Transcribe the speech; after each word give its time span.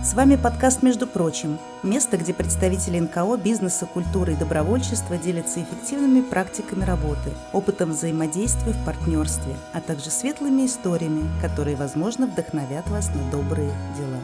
С 0.00 0.14
вами 0.14 0.36
подкаст 0.36 0.84
«Между 0.84 1.08
прочим»– 1.08 1.58
место, 1.82 2.16
где 2.16 2.32
представители 2.32 3.00
НКО, 3.00 3.36
бизнеса, 3.36 3.84
культуры 3.84 4.34
и 4.34 4.36
добровольчества 4.36 5.18
делятся 5.18 5.60
эффективными 5.60 6.20
практиками 6.20 6.84
работы, 6.84 7.32
опытом 7.52 7.90
взаимодействия 7.90 8.72
в 8.72 8.84
партнерстве, 8.84 9.56
а 9.74 9.80
также 9.80 10.10
светлыми 10.10 10.66
историями, 10.66 11.28
которые, 11.42 11.74
возможно, 11.74 12.28
вдохновят 12.28 12.88
вас 12.88 13.08
на 13.08 13.28
добрые 13.32 13.72
дела. 13.96 14.20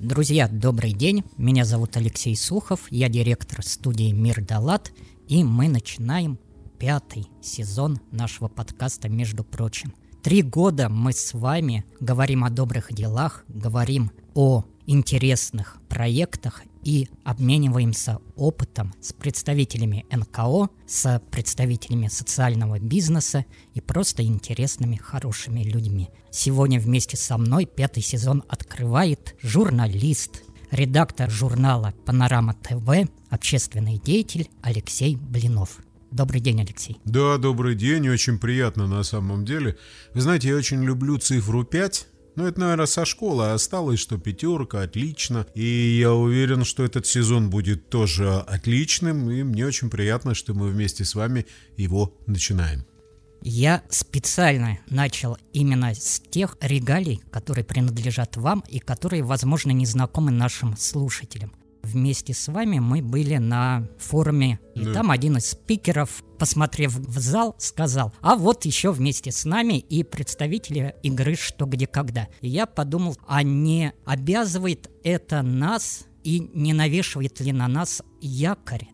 Друзья, 0.00 0.48
добрый 0.48 0.92
день. 0.92 1.22
Меня 1.36 1.64
зовут 1.64 1.96
Алексей 1.96 2.36
Сухов, 2.36 2.80
я 2.90 3.08
директор 3.08 3.64
студии 3.64 4.10
«Мир 4.10 4.44
Далат», 4.44 4.90
и 5.28 5.44
мы 5.44 5.68
начинаем 5.68 6.40
пятый 6.82 7.28
сезон 7.40 8.00
нашего 8.10 8.48
подкаста 8.48 9.08
«Между 9.08 9.44
прочим». 9.44 9.94
Три 10.20 10.42
года 10.42 10.88
мы 10.88 11.12
с 11.12 11.32
вами 11.32 11.84
говорим 12.00 12.42
о 12.42 12.50
добрых 12.50 12.92
делах, 12.92 13.44
говорим 13.46 14.10
о 14.34 14.64
интересных 14.86 15.78
проектах 15.88 16.62
и 16.82 17.08
обмениваемся 17.22 18.18
опытом 18.34 18.94
с 19.00 19.12
представителями 19.12 20.06
НКО, 20.10 20.70
с 20.84 21.22
представителями 21.30 22.08
социального 22.08 22.80
бизнеса 22.80 23.44
и 23.74 23.80
просто 23.80 24.24
интересными, 24.24 24.96
хорошими 24.96 25.62
людьми. 25.62 26.10
Сегодня 26.32 26.80
вместе 26.80 27.16
со 27.16 27.38
мной 27.38 27.64
пятый 27.64 28.02
сезон 28.02 28.42
открывает 28.48 29.36
журналист, 29.40 30.42
редактор 30.72 31.30
журнала 31.30 31.94
«Панорама 32.04 32.54
ТВ», 32.54 33.08
общественный 33.30 34.00
деятель 34.00 34.50
Алексей 34.62 35.14
Блинов. 35.14 35.78
Добрый 36.12 36.40
день, 36.40 36.60
Алексей. 36.60 36.98
Да, 37.04 37.38
добрый 37.38 37.74
день, 37.74 38.08
очень 38.08 38.38
приятно 38.38 38.86
на 38.86 39.02
самом 39.02 39.44
деле. 39.44 39.78
Вы 40.12 40.20
знаете, 40.20 40.48
я 40.48 40.56
очень 40.56 40.84
люблю 40.84 41.16
цифру 41.16 41.64
5, 41.64 42.06
ну, 42.34 42.46
это, 42.46 42.60
наверное, 42.60 42.86
со 42.86 43.04
школы 43.04 43.50
осталось, 43.52 44.00
что 44.00 44.16
пятерка, 44.18 44.82
отлично. 44.82 45.46
И 45.54 45.98
я 46.00 46.12
уверен, 46.12 46.64
что 46.64 46.82
этот 46.82 47.06
сезон 47.06 47.50
будет 47.50 47.90
тоже 47.90 48.38
отличным. 48.38 49.30
И 49.30 49.42
мне 49.42 49.66
очень 49.66 49.90
приятно, 49.90 50.34
что 50.34 50.54
мы 50.54 50.68
вместе 50.68 51.04
с 51.04 51.14
вами 51.14 51.46
его 51.76 52.14
начинаем. 52.26 52.86
Я 53.42 53.82
специально 53.90 54.78
начал 54.88 55.36
именно 55.52 55.94
с 55.94 56.20
тех 56.20 56.56
регалий, 56.60 57.20
которые 57.30 57.64
принадлежат 57.64 58.36
вам 58.36 58.64
и 58.68 58.78
которые, 58.78 59.24
возможно, 59.24 59.72
не 59.72 59.84
знакомы 59.84 60.30
нашим 60.30 60.76
слушателям 60.76 61.52
вместе 61.82 62.34
с 62.34 62.48
вами 62.48 62.78
мы 62.78 63.02
были 63.02 63.36
на 63.36 63.88
форуме, 63.98 64.60
и 64.74 64.84
да. 64.84 64.94
там 64.94 65.10
один 65.10 65.36
из 65.36 65.50
спикеров, 65.50 66.22
посмотрев 66.38 66.94
в 66.94 67.18
зал, 67.18 67.54
сказал, 67.58 68.12
а 68.20 68.36
вот 68.36 68.64
еще 68.64 68.92
вместе 68.92 69.30
с 69.32 69.44
нами 69.44 69.78
и 69.78 70.02
представители 70.02 70.94
игры 71.02 71.34
«Что, 71.34 71.66
где, 71.66 71.86
когда». 71.86 72.28
И 72.40 72.48
я 72.48 72.66
подумал, 72.66 73.16
а 73.26 73.42
не 73.42 73.92
обязывает 74.04 74.90
это 75.04 75.42
нас 75.42 76.06
и 76.24 76.50
не 76.54 76.72
навешивает 76.72 77.40
ли 77.40 77.52
на 77.52 77.68
нас 77.68 78.02
якорь 78.20 78.88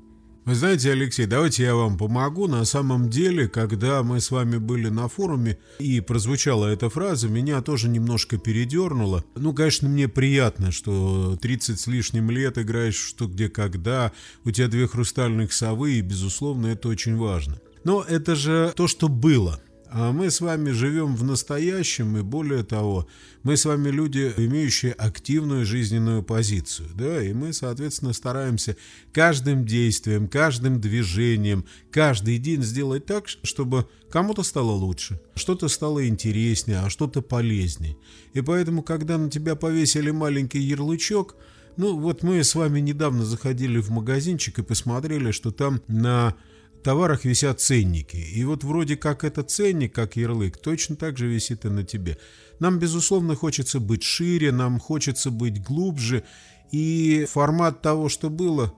вы 0.48 0.54
знаете, 0.54 0.92
Алексей, 0.92 1.26
давайте 1.26 1.64
я 1.64 1.74
вам 1.74 1.98
помогу. 1.98 2.48
На 2.48 2.64
самом 2.64 3.10
деле, 3.10 3.48
когда 3.48 4.02
мы 4.02 4.18
с 4.18 4.30
вами 4.30 4.56
были 4.56 4.88
на 4.88 5.06
форуме 5.06 5.58
и 5.78 6.00
прозвучала 6.00 6.64
эта 6.64 6.88
фраза, 6.88 7.28
меня 7.28 7.60
тоже 7.60 7.90
немножко 7.90 8.38
передернуло. 8.38 9.22
Ну, 9.34 9.52
конечно, 9.52 9.90
мне 9.90 10.08
приятно, 10.08 10.72
что 10.72 11.36
30 11.36 11.78
с 11.78 11.86
лишним 11.86 12.30
лет 12.30 12.56
играешь 12.56 12.96
что 12.96 13.26
где 13.26 13.50
когда, 13.50 14.12
у 14.46 14.50
тебя 14.50 14.68
две 14.68 14.88
хрустальных 14.88 15.52
совы, 15.52 15.98
и, 15.98 16.00
безусловно, 16.00 16.68
это 16.68 16.88
очень 16.88 17.18
важно. 17.18 17.60
Но 17.84 18.02
это 18.02 18.34
же 18.34 18.72
то, 18.74 18.88
что 18.88 19.08
было– 19.08 19.60
а 19.90 20.12
мы 20.12 20.30
с 20.30 20.40
вами 20.40 20.70
живем 20.70 21.16
в 21.16 21.24
настоящем, 21.24 22.16
и 22.16 22.22
более 22.22 22.62
того, 22.62 23.08
мы 23.42 23.56
с 23.56 23.64
вами 23.64 23.88
люди, 23.88 24.32
имеющие 24.36 24.92
активную 24.92 25.64
жизненную 25.64 26.22
позицию, 26.22 26.88
да, 26.94 27.22
и 27.22 27.32
мы, 27.32 27.52
соответственно, 27.52 28.12
стараемся 28.12 28.76
каждым 29.12 29.64
действием, 29.64 30.28
каждым 30.28 30.80
движением, 30.80 31.64
каждый 31.90 32.38
день 32.38 32.62
сделать 32.62 33.06
так, 33.06 33.28
чтобы 33.28 33.88
кому-то 34.10 34.42
стало 34.42 34.72
лучше, 34.72 35.20
что-то 35.34 35.68
стало 35.68 36.06
интереснее, 36.06 36.80
а 36.80 36.90
что-то 36.90 37.22
полезнее. 37.22 37.96
И 38.34 38.42
поэтому, 38.42 38.82
когда 38.82 39.16
на 39.16 39.30
тебя 39.30 39.56
повесили 39.56 40.10
маленький 40.10 40.60
ярлычок, 40.60 41.36
ну, 41.78 41.96
вот 41.96 42.22
мы 42.22 42.42
с 42.42 42.54
вами 42.54 42.80
недавно 42.80 43.24
заходили 43.24 43.78
в 43.78 43.90
магазинчик 43.90 44.58
и 44.58 44.62
посмотрели, 44.62 45.30
что 45.30 45.52
там 45.52 45.80
на 45.86 46.34
товарах 46.82 47.24
висят 47.24 47.60
ценники. 47.60 48.16
И 48.16 48.44
вот 48.44 48.64
вроде 48.64 48.96
как 48.96 49.24
этот 49.24 49.50
ценник, 49.50 49.94
как 49.94 50.16
ярлык, 50.16 50.56
точно 50.58 50.96
так 50.96 51.18
же 51.18 51.26
висит 51.26 51.64
и 51.64 51.68
на 51.68 51.84
тебе. 51.84 52.18
Нам, 52.60 52.78
безусловно, 52.78 53.34
хочется 53.34 53.80
быть 53.80 54.02
шире, 54.02 54.52
нам 54.52 54.78
хочется 54.78 55.30
быть 55.30 55.62
глубже. 55.62 56.24
И 56.72 57.26
формат 57.30 57.82
того, 57.82 58.08
что 58.08 58.30
было, 58.30 58.74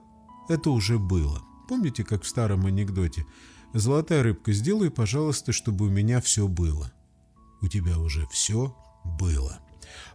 это 0.49 0.69
уже 0.69 0.99
было. 0.99 1.41
Помните, 1.67 2.03
как 2.03 2.23
в 2.23 2.27
старом 2.27 2.65
анекдоте? 2.65 3.25
«Золотая 3.73 4.21
рыбка, 4.21 4.51
сделай, 4.51 4.91
пожалуйста, 4.91 5.53
чтобы 5.53 5.85
у 5.85 5.89
меня 5.89 6.19
все 6.19 6.47
было». 6.49 6.91
У 7.61 7.67
тебя 7.67 7.99
уже 7.99 8.25
все 8.31 8.75
было. 9.19 9.59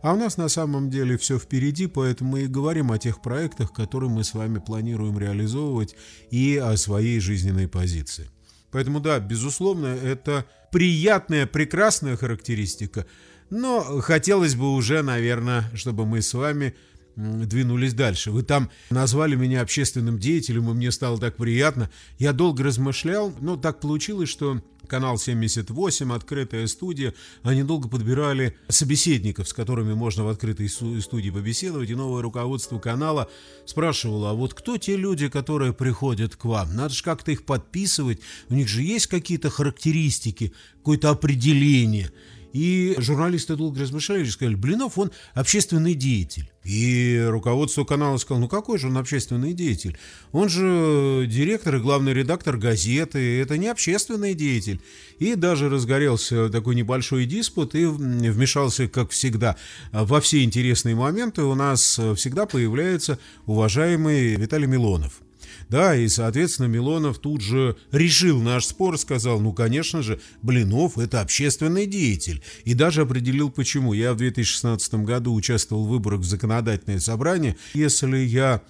А 0.03 0.13
у 0.13 0.17
нас 0.17 0.37
на 0.37 0.49
самом 0.49 0.91
деле 0.91 1.17
все 1.17 1.39
впереди, 1.39 1.87
поэтому 1.87 2.33
мы 2.33 2.43
и 2.43 2.47
говорим 2.47 2.93
о 2.93 2.99
тех 2.99 3.23
проектах, 3.23 3.73
которые 3.73 4.11
мы 4.11 4.25
с 4.25 4.35
вами 4.35 4.59
планируем 4.59 5.19
реализовывать 5.19 5.97
и 6.31 6.57
о 6.57 6.77
своей 6.77 7.21
жизненной 7.21 7.69
позиции. 7.69 8.31
Поэтому 8.71 9.01
да, 9.01 9.19
безусловно, 9.21 9.87
это 9.87 10.45
приятная, 10.73 11.47
прекрасная 11.47 12.17
характеристика, 12.17 13.07
но 13.51 14.01
хотелось 14.01 14.55
бы 14.55 14.73
уже, 14.75 15.03
наверное, 15.03 15.71
чтобы 15.75 16.05
мы 16.05 16.21
с 16.21 16.35
вами 16.35 16.75
двинулись 17.17 17.95
дальше. 17.95 18.31
Вы 18.31 18.43
там 18.43 18.71
назвали 18.91 19.35
меня 19.35 19.63
общественным 19.63 20.19
деятелем, 20.19 20.71
и 20.71 20.75
мне 20.75 20.93
стало 20.93 21.19
так 21.19 21.37
приятно. 21.37 21.91
Я 22.19 22.33
долго 22.33 22.63
размышлял, 22.63 23.35
но 23.41 23.57
так 23.57 23.81
получилось, 23.81 24.29
что 24.29 24.61
канал 24.87 25.19
78, 25.19 26.13
открытая 26.13 26.67
студия, 26.67 27.15
они 27.43 27.63
долго 27.63 27.89
подбирали 27.89 28.57
собеседников, 28.69 29.49
с 29.49 29.53
которыми 29.53 29.95
можно 29.95 30.25
в 30.25 30.29
открытой 30.29 30.69
студии 30.69 31.31
побеседовать, 31.31 31.91
и 31.91 31.95
новое 31.95 32.23
руководство 32.23 32.79
канала 32.79 33.29
спрашивало, 33.65 34.31
а 34.31 34.35
вот 34.35 34.55
кто 34.55 34.77
те 34.79 34.97
люди, 34.97 35.29
которые 35.29 35.73
приходят 35.73 36.37
к 36.37 36.45
вам? 36.45 36.75
Надо 36.75 36.95
же 36.95 37.03
как-то 37.03 37.31
их 37.33 37.45
подписывать, 37.45 38.21
у 38.49 38.55
них 38.55 38.69
же 38.69 38.83
есть 38.83 39.07
какие-то 39.07 39.51
характеристики, 39.51 40.53
какое-то 40.79 41.11
определение. 41.11 42.11
И 42.57 42.95
журналисты 42.97 43.55
долго 43.55 43.83
размышляли 43.83 44.25
и 44.25 44.31
сказали, 44.31 44.55
Блинов, 44.55 44.97
он 44.97 45.11
общественный 45.35 45.93
деятель. 45.93 46.51
И 46.65 47.23
руководство 47.29 47.85
канала 47.85 48.17
сказало, 48.17 48.45
ну 48.45 48.49
какой 48.49 48.79
же 48.79 48.87
он 48.87 48.97
общественный 48.97 49.53
деятель? 49.53 49.99
Он 50.33 50.49
же 50.49 51.27
директор 51.29 51.77
и 51.77 51.81
главный 51.81 52.15
редактор 52.15 52.57
газеты, 52.57 53.43
это 53.43 53.59
не 53.59 53.69
общественный 53.69 54.33
деятель. 54.33 54.81
И 55.19 55.35
даже 55.35 55.69
разгорелся 55.69 56.49
такой 56.49 56.77
небольшой 56.77 57.27
диспут 57.27 57.75
и 57.75 57.85
вмешался, 57.85 58.89
как 58.89 59.11
всегда, 59.11 59.57
во 59.93 60.23
все 60.23 60.43
интересные 60.43 60.95
моменты 60.95 61.43
у 61.43 61.55
нас 61.55 62.01
всегда 62.17 62.47
появляется 62.47 63.19
уважаемый 63.45 64.37
Виталий 64.37 64.67
Милонов. 64.67 65.21
Да, 65.69 65.97
и, 65.97 66.07
соответственно, 66.09 66.67
Милонов 66.67 67.19
тут 67.19 67.41
же 67.41 67.77
решил 67.91 68.41
наш 68.41 68.67
спор, 68.67 68.99
сказал, 68.99 69.41
ну, 69.41 69.53
конечно 69.53 70.03
же, 70.03 70.21
Блинов– 70.43 70.97
это 70.99 71.21
общественный 71.21 71.87
деятель. 71.87 72.43
И 72.65 72.75
даже 72.75 73.03
определил, 73.03 73.51
почему. 73.51 73.93
Я 73.93 74.15
в 74.15 74.19
2016 74.19 74.95
году 74.95 75.35
участвовал 75.35 75.87
в 75.87 75.89
выборах 75.89 76.21
в 76.21 76.25
законодательное 76.25 77.01
собрание. 77.01 77.57
Если 77.75 78.19
я 78.19 78.63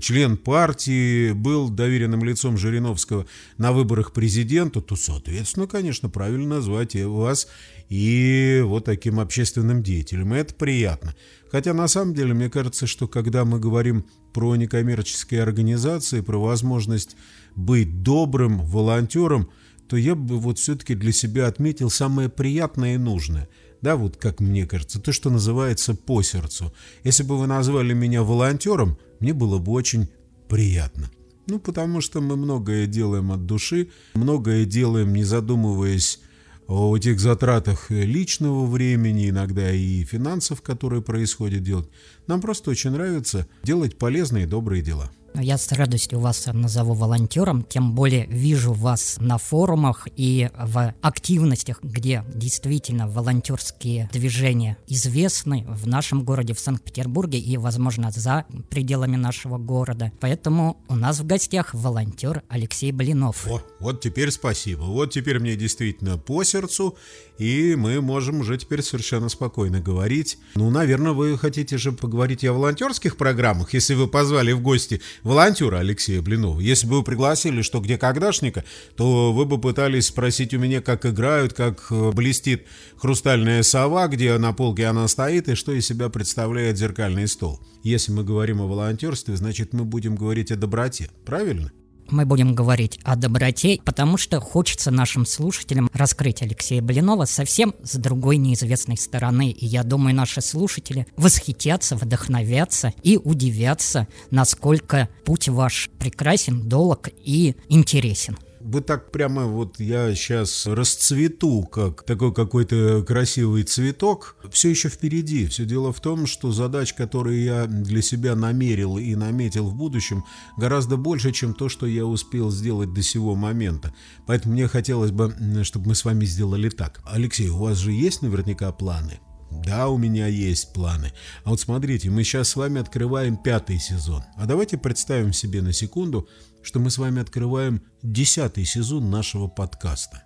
член 0.00 0.36
партии, 0.36 1.32
был 1.32 1.68
доверенным 1.68 2.24
лицом 2.24 2.56
Жириновского 2.56 3.26
на 3.58 3.72
выборах 3.72 4.12
президента, 4.12 4.80
то, 4.80 4.96
соответственно, 4.96 5.66
конечно, 5.66 6.08
правильно 6.08 6.56
назвать 6.56 6.94
вас 6.96 7.48
и 7.88 8.62
вот 8.64 8.84
таким 8.84 9.20
общественным 9.20 9.82
деятелем. 9.82 10.34
И 10.34 10.38
это 10.38 10.54
приятно. 10.54 11.14
Хотя, 11.50 11.74
на 11.74 11.88
самом 11.88 12.14
деле, 12.14 12.34
мне 12.34 12.50
кажется, 12.50 12.86
что 12.86 13.06
когда 13.06 13.44
мы 13.44 13.60
говорим 13.60 14.06
про 14.32 14.56
некоммерческие 14.56 15.42
организации, 15.42 16.20
про 16.20 16.38
возможность 16.38 17.16
быть 17.54 18.02
добрым 18.02 18.64
волонтером, 18.64 19.50
то 19.88 19.96
я 19.96 20.14
бы 20.14 20.38
вот 20.38 20.58
все-таки 20.58 20.94
для 20.94 21.12
себя 21.12 21.46
отметил 21.46 21.90
самое 21.90 22.28
приятное 22.28 22.94
и 22.94 22.98
нужное– 22.98 23.48
да, 23.84 23.96
вот 23.96 24.16
как 24.16 24.40
мне 24.40 24.66
кажется, 24.66 24.98
то, 24.98 25.12
что 25.12 25.28
называется 25.28 25.94
по 25.94 26.22
сердцу. 26.22 26.72
Если 27.02 27.22
бы 27.22 27.36
вы 27.36 27.46
назвали 27.46 27.92
меня 27.92 28.22
волонтером, 28.22 28.96
мне 29.20 29.34
было 29.34 29.58
бы 29.58 29.72
очень 29.72 30.08
приятно. 30.48 31.10
Ну, 31.48 31.58
потому 31.58 32.00
что 32.00 32.22
мы 32.22 32.36
многое 32.36 32.86
делаем 32.86 33.30
от 33.30 33.44
души, 33.44 33.90
многое 34.14 34.64
делаем, 34.64 35.12
не 35.12 35.22
задумываясь 35.22 36.20
о 36.66 36.96
тех 36.98 37.20
затратах 37.20 37.90
личного 37.90 38.66
времени, 38.66 39.30
иногда 39.30 39.70
и 39.70 40.04
финансов, 40.04 40.62
которые 40.62 41.02
происходят 41.02 41.62
делать. 41.62 41.88
Нам 42.26 42.40
просто 42.40 42.70
очень 42.70 42.90
нравится 42.90 43.46
делать 43.62 43.98
полезные 43.98 44.44
и 44.44 44.48
добрые 44.48 44.82
дела. 44.82 45.10
Я 45.36 45.58
с 45.58 45.72
радостью 45.72 46.20
вас 46.20 46.46
назову 46.52 46.94
волонтером, 46.94 47.64
тем 47.64 47.96
более 47.96 48.24
вижу 48.26 48.72
вас 48.72 49.16
на 49.18 49.36
форумах 49.36 50.06
и 50.14 50.48
в 50.56 50.94
активностях, 51.02 51.82
где 51.82 52.24
действительно 52.32 53.08
волонтерские 53.08 54.08
движения 54.12 54.76
известны 54.86 55.64
в 55.66 55.88
нашем 55.88 56.22
городе, 56.22 56.54
в 56.54 56.60
Санкт-Петербурге 56.60 57.40
и, 57.40 57.56
возможно, 57.56 58.12
за 58.12 58.44
пределами 58.70 59.16
нашего 59.16 59.58
города. 59.58 60.12
Поэтому 60.20 60.76
у 60.88 60.94
нас 60.94 61.18
в 61.18 61.26
гостях 61.26 61.74
волонтер 61.74 62.44
Алексей 62.48 62.92
Блинов. 62.92 63.44
О, 63.48 63.60
вот 63.80 64.00
теперь 64.02 64.30
спасибо. 64.30 64.82
Вот 64.82 65.10
теперь 65.10 65.40
мне 65.40 65.56
действительно 65.56 66.16
по 66.16 66.44
сердцу, 66.44 66.96
и 67.38 67.74
мы 67.76 68.00
можем 68.00 68.40
уже 68.40 68.56
теперь 68.56 68.82
совершенно 68.82 69.28
спокойно 69.28 69.80
говорить. 69.80 70.38
Ну, 70.54 70.70
наверное, 70.70 71.12
вы 71.12 71.36
хотите 71.36 71.78
же 71.78 71.92
поговорить 71.92 72.44
о 72.44 72.52
волонтерских 72.52 73.16
программах, 73.16 73.74
если 73.74 73.94
вы 73.94 74.08
позвали 74.08 74.52
в 74.52 74.60
гости 74.60 75.00
волонтера 75.22 75.78
Алексея 75.78 76.22
Блинова. 76.22 76.60
Если 76.60 76.86
бы 76.86 76.98
вы 76.98 77.02
пригласили 77.02 77.62
что 77.62 77.80
где 77.80 77.98
когдашника, 77.98 78.64
то 78.96 79.32
вы 79.32 79.44
бы 79.44 79.60
пытались 79.60 80.06
спросить 80.06 80.54
у 80.54 80.58
меня, 80.58 80.80
как 80.80 81.06
играют, 81.06 81.52
как 81.54 81.86
э, 81.90 82.12
блестит 82.12 82.66
хрустальная 82.96 83.62
сова, 83.62 84.08
где 84.08 84.36
на 84.38 84.52
полке 84.52 84.86
она 84.86 85.08
стоит 85.08 85.48
и 85.48 85.54
что 85.54 85.72
из 85.72 85.86
себя 85.86 86.08
представляет 86.08 86.78
зеркальный 86.78 87.26
стол. 87.26 87.60
Если 87.82 88.12
мы 88.12 88.24
говорим 88.24 88.60
о 88.60 88.66
волонтерстве, 88.66 89.36
значит 89.36 89.72
мы 89.72 89.84
будем 89.84 90.16
говорить 90.16 90.50
о 90.50 90.56
доброте. 90.56 91.10
Правильно? 91.24 91.72
Мы 92.10 92.26
будем 92.26 92.54
говорить 92.54 92.98
о 93.04 93.16
доброте, 93.16 93.80
потому 93.84 94.16
что 94.16 94.40
хочется 94.40 94.90
нашим 94.90 95.26
слушателям 95.26 95.90
раскрыть 95.92 96.42
Алексея 96.42 96.82
Блинова 96.82 97.24
совсем 97.24 97.74
с 97.82 97.96
другой 97.96 98.36
неизвестной 98.36 98.96
стороны. 98.96 99.50
И 99.50 99.66
я 99.66 99.82
думаю, 99.82 100.14
наши 100.14 100.40
слушатели 100.40 101.06
восхитятся, 101.16 101.96
вдохновятся 101.96 102.92
и 103.02 103.16
удивятся, 103.16 104.08
насколько 104.30 105.08
путь 105.24 105.48
ваш 105.48 105.90
прекрасен, 105.98 106.68
долг 106.68 107.08
и 107.24 107.56
интересен 107.68 108.36
вы 108.64 108.80
так 108.80 109.12
прямо 109.12 109.44
вот 109.44 109.78
я 109.78 110.14
сейчас 110.14 110.66
расцвету, 110.66 111.62
как 111.64 112.02
такой 112.04 112.32
какой-то 112.32 113.04
красивый 113.06 113.62
цветок. 113.62 114.36
Все 114.50 114.70
еще 114.70 114.88
впереди. 114.88 115.46
Все 115.46 115.66
дело 115.66 115.92
в 115.92 116.00
том, 116.00 116.26
что 116.26 116.50
задач, 116.50 116.94
которые 116.94 117.44
я 117.44 117.66
для 117.66 118.00
себя 118.00 118.34
намерил 118.34 118.96
и 118.96 119.14
наметил 119.14 119.68
в 119.68 119.74
будущем, 119.74 120.24
гораздо 120.56 120.96
больше, 120.96 121.32
чем 121.32 121.52
то, 121.52 121.68
что 121.68 121.86
я 121.86 122.06
успел 122.06 122.50
сделать 122.50 122.94
до 122.94 123.02
сего 123.02 123.34
момента. 123.34 123.94
Поэтому 124.26 124.54
мне 124.54 124.66
хотелось 124.66 125.10
бы, 125.10 125.34
чтобы 125.62 125.88
мы 125.88 125.94
с 125.94 126.04
вами 126.04 126.24
сделали 126.24 126.70
так. 126.70 127.02
Алексей, 127.04 127.48
у 127.48 127.58
вас 127.58 127.76
же 127.76 127.92
есть 127.92 128.22
наверняка 128.22 128.72
планы? 128.72 129.20
Да, 129.50 129.88
у 129.88 129.98
меня 129.98 130.26
есть 130.26 130.72
планы. 130.72 131.12
А 131.44 131.50
вот 131.50 131.60
смотрите, 131.60 132.10
мы 132.10 132.24
сейчас 132.24 132.48
с 132.48 132.56
вами 132.56 132.80
открываем 132.80 133.36
пятый 133.36 133.78
сезон. 133.78 134.22
А 134.36 134.46
давайте 134.46 134.78
представим 134.78 135.32
себе 135.32 135.62
на 135.62 135.72
секунду, 135.72 136.28
что 136.64 136.80
мы 136.80 136.90
с 136.90 136.98
вами 136.98 137.20
открываем 137.20 137.82
десятый 138.02 138.64
сезон 138.64 139.10
нашего 139.10 139.46
подкаста. 139.46 140.24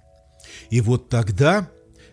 И 0.70 0.80
вот 0.80 1.08
тогда 1.08 1.68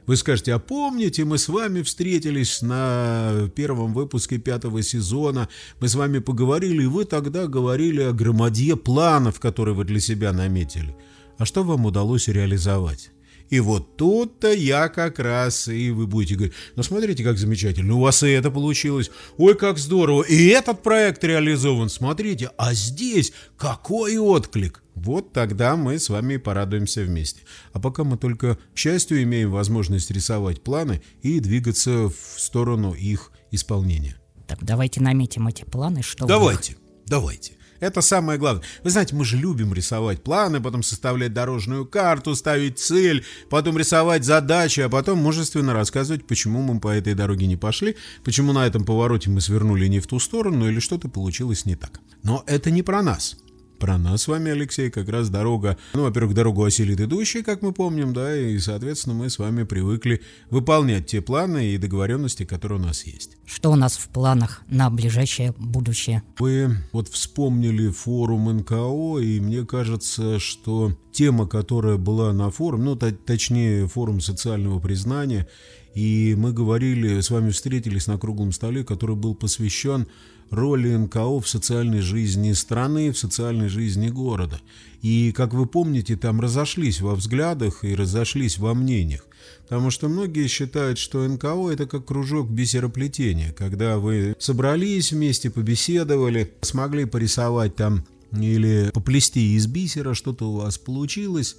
вы 0.05 0.17
скажете, 0.17 0.53
а 0.53 0.59
помните, 0.59 1.25
мы 1.25 1.37
с 1.37 1.47
вами 1.47 1.81
встретились 1.81 2.61
на 2.61 3.49
первом 3.55 3.93
выпуске 3.93 4.37
пятого 4.37 4.83
сезона, 4.83 5.49
мы 5.79 5.87
с 5.87 5.95
вами 5.95 6.19
поговорили, 6.19 6.83
и 6.83 6.87
вы 6.87 7.05
тогда 7.05 7.47
говорили 7.47 8.01
о 8.01 8.13
громадье 8.13 8.75
планов, 8.75 9.39
которые 9.39 9.73
вы 9.73 9.83
для 9.85 9.99
себя 9.99 10.31
наметили. 10.31 10.95
А 11.37 11.45
что 11.45 11.63
вам 11.63 11.85
удалось 11.85 12.27
реализовать? 12.27 13.11
И 13.49 13.59
вот 13.59 13.97
тут-то 13.97 14.51
я 14.51 14.89
как 14.89 15.19
раз, 15.19 15.67
и 15.67 15.91
вы 15.91 16.07
будете 16.07 16.35
говорить, 16.35 16.55
ну 16.75 16.83
смотрите, 16.83 17.23
как 17.23 17.37
замечательно, 17.37 17.95
у 17.95 17.99
вас 17.99 18.23
и 18.23 18.29
это 18.29 18.49
получилось, 18.49 19.11
ой, 19.37 19.55
как 19.55 19.77
здорово, 19.77 20.23
и 20.23 20.47
этот 20.47 20.81
проект 20.81 21.23
реализован, 21.23 21.89
смотрите, 21.89 22.51
а 22.57 22.73
здесь 22.73 23.33
какой 23.57 24.17
отклик. 24.17 24.81
Вот 24.95 25.33
тогда 25.33 25.75
мы 25.75 25.99
с 25.99 26.09
вами 26.09 26.37
порадуемся 26.37 27.01
вместе. 27.01 27.41
А 27.73 27.79
пока 27.79 28.03
мы 28.03 28.17
только, 28.17 28.57
к 28.73 28.77
счастью, 28.77 29.21
имеем 29.23 29.51
возможность 29.51 30.09
рисовать 30.09 30.63
планы 30.63 31.01
и 31.21 31.39
двигаться 31.41 32.09
в 32.09 32.39
сторону 32.39 32.93
их 32.93 33.31
исполнения. 33.51 34.15
Так 34.47 34.63
давайте 34.63 35.01
наметим 35.01 35.47
эти 35.47 35.63
планы, 35.63 36.01
что 36.01 36.25
Давайте, 36.25 36.77
давайте. 37.05 37.53
Это 37.79 38.01
самое 38.01 38.39
главное. 38.39 38.63
Вы 38.83 38.89
знаете, 38.89 39.15
мы 39.15 39.25
же 39.25 39.37
любим 39.37 39.73
рисовать 39.73 40.23
планы, 40.23 40.61
потом 40.61 40.83
составлять 40.83 41.33
дорожную 41.33 41.85
карту, 41.85 42.35
ставить 42.35 42.79
цель, 42.79 43.25
потом 43.49 43.77
рисовать 43.77 44.23
задачи, 44.23 44.81
а 44.81 44.89
потом 44.89 45.19
мужественно 45.19 45.73
рассказывать, 45.73 46.25
почему 46.25 46.61
мы 46.61 46.79
по 46.79 46.89
этой 46.89 47.13
дороге 47.13 47.47
не 47.47 47.57
пошли, 47.57 47.95
почему 48.23 48.53
на 48.53 48.65
этом 48.65 48.85
повороте 48.85 49.29
мы 49.29 49.41
свернули 49.41 49.87
не 49.87 49.99
в 49.99 50.07
ту 50.07 50.19
сторону 50.19 50.69
или 50.69 50.79
что-то 50.79 51.09
получилось 51.09 51.65
не 51.65 51.75
так. 51.75 51.99
Но 52.23 52.43
это 52.47 52.71
не 52.71 52.81
про 52.81 53.01
нас. 53.01 53.37
Про 53.79 53.97
нас 53.97 54.23
с 54.23 54.27
вами, 54.27 54.51
Алексей, 54.51 54.89
как 54.89 55.09
раз 55.09 55.29
дорога, 55.29 55.77
ну, 55.93 56.03
во-первых, 56.03 56.33
дорогу 56.33 56.63
осилит 56.63 56.99
идущий, 56.99 57.43
как 57.43 57.61
мы 57.61 57.73
помним, 57.73 58.13
да, 58.13 58.35
и, 58.35 58.57
соответственно, 58.59 59.15
мы 59.15 59.29
с 59.29 59.37
вами 59.37 59.63
привыкли 59.63 60.21
выполнять 60.49 61.07
те 61.07 61.21
планы 61.21 61.67
и 61.67 61.77
договоренности, 61.77 62.45
которые 62.45 62.79
у 62.79 62.83
нас 62.83 63.03
есть. 63.05 63.37
Что 63.45 63.71
у 63.71 63.75
нас 63.75 63.97
в 63.97 64.07
планах 64.09 64.61
на 64.67 64.89
ближайшее 64.89 65.53
будущее? 65.57 66.23
Вы 66.39 66.77
вот 66.91 67.09
вспомнили 67.09 67.89
форум 67.89 68.57
НКО, 68.57 69.19
и 69.19 69.39
мне 69.39 69.65
кажется, 69.65 70.39
что 70.39 70.93
тема, 71.11 71.47
которая 71.47 71.97
была 71.97 72.33
на 72.33 72.51
форуме, 72.51 72.83
ну, 72.83 72.95
точнее, 72.95 73.87
форум 73.87 74.21
социального 74.21 74.79
признания, 74.79 75.47
и 75.95 76.35
мы 76.37 76.51
говорили, 76.51 77.21
с 77.21 77.29
вами 77.29 77.51
встретились 77.51 78.07
на 78.07 78.19
круглом 78.19 78.51
столе, 78.51 78.83
который 78.83 79.15
был 79.15 79.33
посвящен 79.33 80.07
роли 80.51 80.93
НКО 80.93 81.39
в 81.39 81.47
социальной 81.47 82.01
жизни 82.01 82.51
страны, 82.51 83.11
в 83.11 83.17
социальной 83.17 83.69
жизни 83.69 84.09
города. 84.09 84.59
И, 85.01 85.31
как 85.31 85.53
вы 85.53 85.65
помните, 85.65 86.17
там 86.17 86.41
разошлись 86.41 86.99
во 86.99 87.15
взглядах 87.15 87.85
и 87.85 87.95
разошлись 87.95 88.57
во 88.57 88.73
мнениях. 88.73 89.25
Потому 89.63 89.89
что 89.89 90.09
многие 90.09 90.47
считают, 90.47 90.99
что 90.99 91.25
НКО 91.25 91.71
это 91.71 91.87
как 91.87 92.05
кружок 92.05 92.49
бисероплетения, 92.49 93.53
когда 93.53 93.97
вы 93.97 94.35
собрались 94.37 95.13
вместе, 95.13 95.49
побеседовали, 95.49 96.53
смогли 96.61 97.05
порисовать 97.05 97.75
там 97.75 98.05
или 98.33 98.91
поплести 98.93 99.55
из 99.55 99.65
бисера, 99.65 100.13
что-то 100.13 100.49
у 100.51 100.57
вас 100.57 100.77
получилось, 100.77 101.55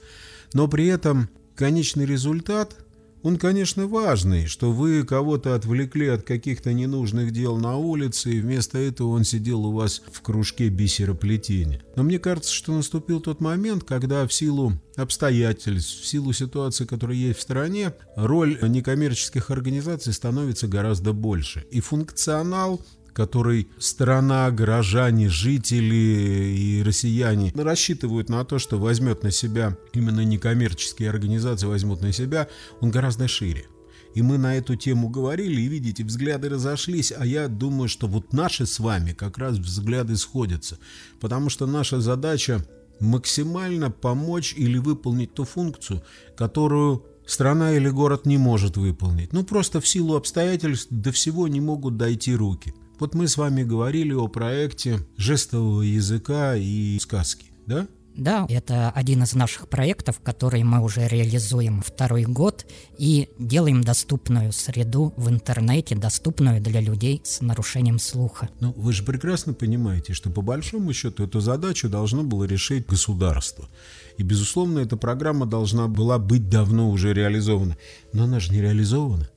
но 0.53 0.69
при 0.69 0.87
этом 0.89 1.31
конечный 1.55 2.05
результат– 2.05 2.77
он, 3.27 3.39
конечно, 3.39 3.89
важный, 3.89 4.47
что 4.47 4.71
вы 4.71 5.03
кого-то 5.03 5.57
отвлекли 5.57 6.07
от 6.07 6.23
каких-то 6.23 6.73
ненужных 6.73 7.33
дел 7.33 7.57
на 7.57 7.77
улице, 7.77 8.31
и 8.31 8.41
вместо 8.41 8.79
этого 8.79 9.09
он 9.09 9.25
сидел 9.25 9.67
у 9.67 9.73
вас 9.73 10.01
в 10.13 10.23
кружке 10.23 10.69
бисероплетения. 10.69 11.83
Но 11.97 12.05
мне 12.05 12.21
кажется, 12.21 12.53
что 12.53 12.73
наступил 12.73 13.19
тот 13.21 13.41
момент, 13.41 13.83
когда 13.83 14.29
в 14.29 14.33
силу 14.33 14.75
обстоятельств, 14.95 16.03
в 16.03 16.07
силу 16.07 16.33
ситуации, 16.33 16.85
которая 16.85 17.17
есть 17.17 17.41
в 17.41 17.43
стране, 17.43 17.95
роль 18.15 18.61
некоммерческих 18.63 19.51
организаций 19.51 20.13
становится 20.13 20.69
гораздо 20.69 21.13
больше. 21.13 21.65
И 21.73 21.81
функционал 21.81 22.81
который 23.17 23.69
страна, 23.79 24.51
горожане, 24.51 25.31
жители 25.31 26.53
и 26.55 26.83
россияне 26.85 27.51
рассчитывают 27.57 28.29
на 28.29 28.45
то, 28.45 28.59
что 28.59 28.79
возьмет 28.79 29.23
на 29.23 29.31
себя, 29.31 29.79
именно 29.95 30.21
некоммерческие 30.21 31.09
организации 31.09 31.67
возьмут 31.67 32.03
на 32.03 32.13
себя, 32.13 32.47
он 32.81 32.91
гораздо 32.91 33.27
шире. 33.27 33.69
И 34.15 34.21
мы 34.21 34.37
на 34.37 34.57
эту 34.59 34.77
тему 34.77 35.09
говорили, 35.09 35.63
и 35.63 35.67
видите, 35.67 36.05
взгляды 36.05 36.51
разошлись, 36.51 37.11
а 37.17 37.25
я 37.25 37.49
думаю, 37.49 37.89
что 37.89 38.07
вот 38.07 38.35
наши 38.35 38.67
с 38.67 38.79
вами 38.79 39.13
как 39.13 39.39
раз 39.39 39.57
взгляды 39.57 40.15
сходятся. 40.19 40.79
Потому 41.19 41.49
что 41.49 41.67
наша 41.67 42.03
задача 42.03 42.67
максимально 43.01 43.91
помочь 43.91 44.53
или 44.59 44.77
выполнить 44.77 45.33
ту 45.33 45.45
функцию, 45.45 46.03
которую 46.37 47.07
страна 47.25 47.73
или 47.73 47.89
город 47.89 48.27
не 48.27 48.37
может 48.37 48.77
выполнить. 48.77 49.33
Ну 49.33 49.43
просто 49.43 49.81
в 49.81 49.89
силу 49.89 50.17
обстоятельств 50.17 50.89
до 50.91 51.13
всего 51.13 51.49
не 51.49 51.63
могут 51.63 51.97
дойти 51.97 52.35
руки. 52.35 52.75
Вот 52.99 53.15
мы 53.15 53.29
с 53.29 53.37
вами 53.37 53.63
говорили 53.63 54.15
о 54.15 54.27
проекте 54.27 55.01
жестового 55.19 55.83
языка 55.83 56.57
и 56.57 56.99
сказки, 56.99 57.47
да? 57.67 57.87
Да, 58.17 58.47
это 58.49 58.89
один 58.91 59.23
из 59.23 59.35
наших 59.35 59.69
проектов, 59.69 60.21
который 60.23 60.63
мы 60.63 60.83
уже 60.83 61.07
реализуем 61.07 61.83
второй 61.85 62.25
год 62.25 62.65
и 62.97 63.29
делаем 63.39 63.85
доступную 63.85 64.53
среду 64.53 65.13
в 65.19 65.29
интернете, 65.29 65.95
доступную 65.95 66.63
для 66.63 66.81
людей 66.81 67.21
с 67.23 67.43
нарушением 67.43 67.99
слуха. 67.99 68.49
Ну, 68.61 68.73
вы 68.75 68.95
же 68.95 69.03
прекрасно 69.03 69.53
понимаете, 69.53 70.15
что 70.15 70.31
по 70.31 70.41
большому 70.41 70.95
счету 70.95 71.25
эту 71.25 71.41
задачу 71.41 71.91
должно 71.91 72.23
было 72.23 72.45
решить 72.45 72.87
государство. 72.87 73.69
И, 74.17 74.23
безусловно, 74.23 74.79
эта 74.79 74.97
программа 74.97 75.45
должна 75.45 75.87
была 75.87 76.19
быть 76.19 76.49
давно 76.49 76.89
уже 76.89 77.13
реализована. 77.13 77.77
Но 78.15 78.25
она 78.25 78.41
же 78.41 78.51
не 78.53 78.63
реализована. 78.63 79.29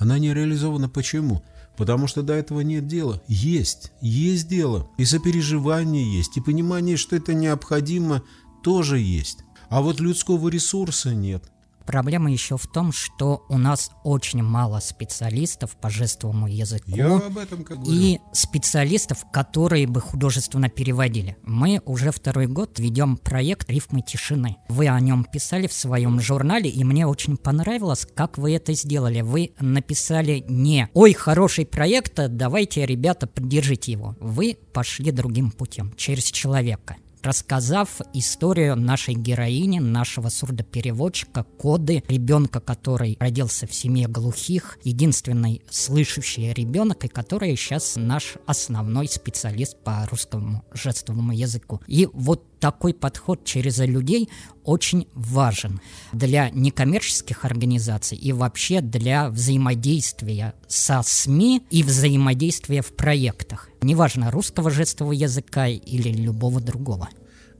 Она 0.00 0.18
не 0.18 0.34
реализована 0.34 0.88
почему? 0.88 1.44
Потому 1.76 2.06
что 2.06 2.22
до 2.22 2.34
этого 2.34 2.60
нет 2.60 2.86
дела. 2.86 3.22
Есть, 3.26 3.92
есть 4.00 4.48
дело. 4.48 4.88
И 4.96 5.04
сопереживание 5.04 6.16
есть, 6.16 6.36
и 6.36 6.40
понимание, 6.40 6.96
что 6.96 7.16
это 7.16 7.34
необходимо, 7.34 8.22
тоже 8.62 8.98
есть. 8.98 9.38
А 9.68 9.82
вот 9.82 10.00
людского 10.00 10.48
ресурса 10.48 11.14
нет. 11.14 11.50
Проблема 11.86 12.30
еще 12.30 12.56
в 12.56 12.66
том, 12.66 12.92
что 12.92 13.44
у 13.48 13.58
нас 13.58 13.90
очень 14.04 14.42
мало 14.42 14.80
специалистов 14.80 15.76
по 15.76 15.90
жестовому 15.90 16.46
языку. 16.46 16.90
Я 16.90 17.16
об 17.16 17.38
этом 17.38 17.64
как 17.64 17.78
И 17.86 18.20
специалистов, 18.32 19.24
которые 19.32 19.86
бы 19.86 20.00
художественно 20.00 20.68
переводили. 20.68 21.36
Мы 21.42 21.80
уже 21.84 22.10
второй 22.10 22.46
год 22.46 22.78
ведем 22.78 23.16
проект 23.16 23.70
«Рифмы 23.70 24.02
тишины». 24.02 24.56
Вы 24.68 24.88
о 24.88 24.98
нем 25.00 25.24
писали 25.24 25.66
в 25.66 25.72
своем 25.72 26.20
журнале, 26.20 26.70
и 26.70 26.84
мне 26.84 27.06
очень 27.06 27.36
понравилось, 27.36 28.06
как 28.14 28.38
вы 28.38 28.54
это 28.54 28.72
сделали. 28.74 29.20
Вы 29.20 29.52
написали 29.60 30.44
не 30.48 30.88
«Ой, 30.94 31.12
хороший 31.12 31.66
проект, 31.66 32.14
давайте, 32.28 32.86
ребята, 32.86 33.26
поддержите 33.26 33.92
его». 33.92 34.16
Вы 34.20 34.58
пошли 34.72 35.10
другим 35.10 35.50
путем, 35.50 35.92
через 35.96 36.24
человека 36.24 36.96
рассказав 37.24 38.00
историю 38.12 38.76
нашей 38.76 39.14
героини, 39.14 39.78
нашего 39.78 40.28
сурдопереводчика, 40.28 41.44
коды 41.58 42.04
ребенка, 42.08 42.60
который 42.60 43.16
родился 43.18 43.66
в 43.66 43.74
семье 43.74 44.06
глухих, 44.06 44.78
единственный 44.84 45.62
слышащий 45.70 46.52
ребенок, 46.52 47.04
и 47.04 47.08
который 47.08 47.56
сейчас 47.56 47.94
наш 47.96 48.34
основной 48.46 49.08
специалист 49.08 49.76
по 49.82 50.06
русскому 50.10 50.64
жестовому 50.72 51.32
языку. 51.32 51.80
И 51.86 52.08
вот 52.12 52.44
такой 52.64 52.94
подход 52.94 53.44
через 53.44 53.78
людей 53.80 54.30
очень 54.64 55.06
важен 55.14 55.82
для 56.14 56.48
некоммерческих 56.48 57.44
организаций 57.44 58.16
и 58.16 58.32
вообще 58.32 58.80
для 58.80 59.28
взаимодействия 59.28 60.54
со 60.66 61.02
СМИ 61.04 61.60
и 61.68 61.82
взаимодействия 61.82 62.80
в 62.80 62.94
проектах. 62.94 63.68
Неважно, 63.82 64.30
русского 64.30 64.70
жестового 64.70 65.12
языка 65.12 65.68
или 65.68 66.08
любого 66.08 66.62
другого. 66.62 67.10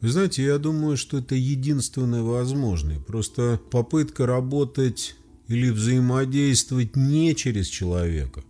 Вы 0.00 0.08
знаете, 0.08 0.42
я 0.42 0.56
думаю, 0.56 0.96
что 0.96 1.18
это 1.18 1.34
единственное 1.34 2.22
возможное. 2.22 2.98
Просто 2.98 3.60
попытка 3.70 4.24
работать 4.24 5.16
или 5.48 5.68
взаимодействовать 5.68 6.96
не 6.96 7.34
через 7.34 7.66
человека, 7.66 8.42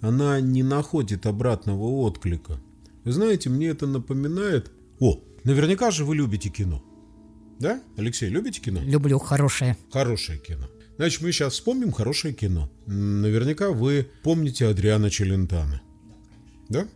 она 0.00 0.40
не 0.40 0.62
находит 0.62 1.26
обратного 1.26 1.86
отклика. 2.06 2.60
Вы 3.02 3.10
знаете, 3.10 3.50
мне 3.50 3.66
это 3.66 3.88
напоминает... 3.88 4.70
О, 5.00 5.18
Наверняка 5.44 5.90
же 5.90 6.04
вы 6.04 6.16
любите 6.16 6.48
кино. 6.48 6.82
Да? 7.58 7.82
Алексей, 7.96 8.28
любите 8.28 8.60
кино? 8.60 8.80
Люблю 8.82 9.18
хорошее. 9.18 9.76
Хорошее 9.90 10.38
кино. 10.38 10.68
Значит, 10.96 11.22
мы 11.22 11.32
сейчас 11.32 11.54
вспомним 11.54 11.92
хорошее 11.92 12.34
кино. 12.34 12.70
Наверняка 12.86 13.70
вы 13.70 14.08
помните 14.22 14.66
Адриана 14.66 15.10
Челентана. 15.10 15.80
Да? 16.68 16.86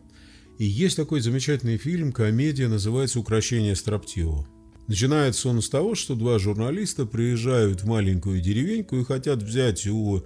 И 0.59 0.65
есть 0.65 0.97
такой 0.97 1.21
замечательный 1.21 1.77
фильм, 1.77 2.13
комедия, 2.13 2.69
называется 2.69 3.21
«Укращение 3.21 3.77
строптивого». 3.77 4.47
Начинается 4.87 5.49
он 5.49 5.61
с 5.61 5.69
того, 5.69 5.95
что 5.95 6.15
два 6.15 6.39
журналиста 6.39 7.07
приезжают 7.07 7.83
в 7.83 7.87
маленькую 7.87 8.41
деревеньку 8.41 8.97
и 8.97 9.05
хотят 9.05 9.43
взять 9.43 9.87
у 9.87 10.23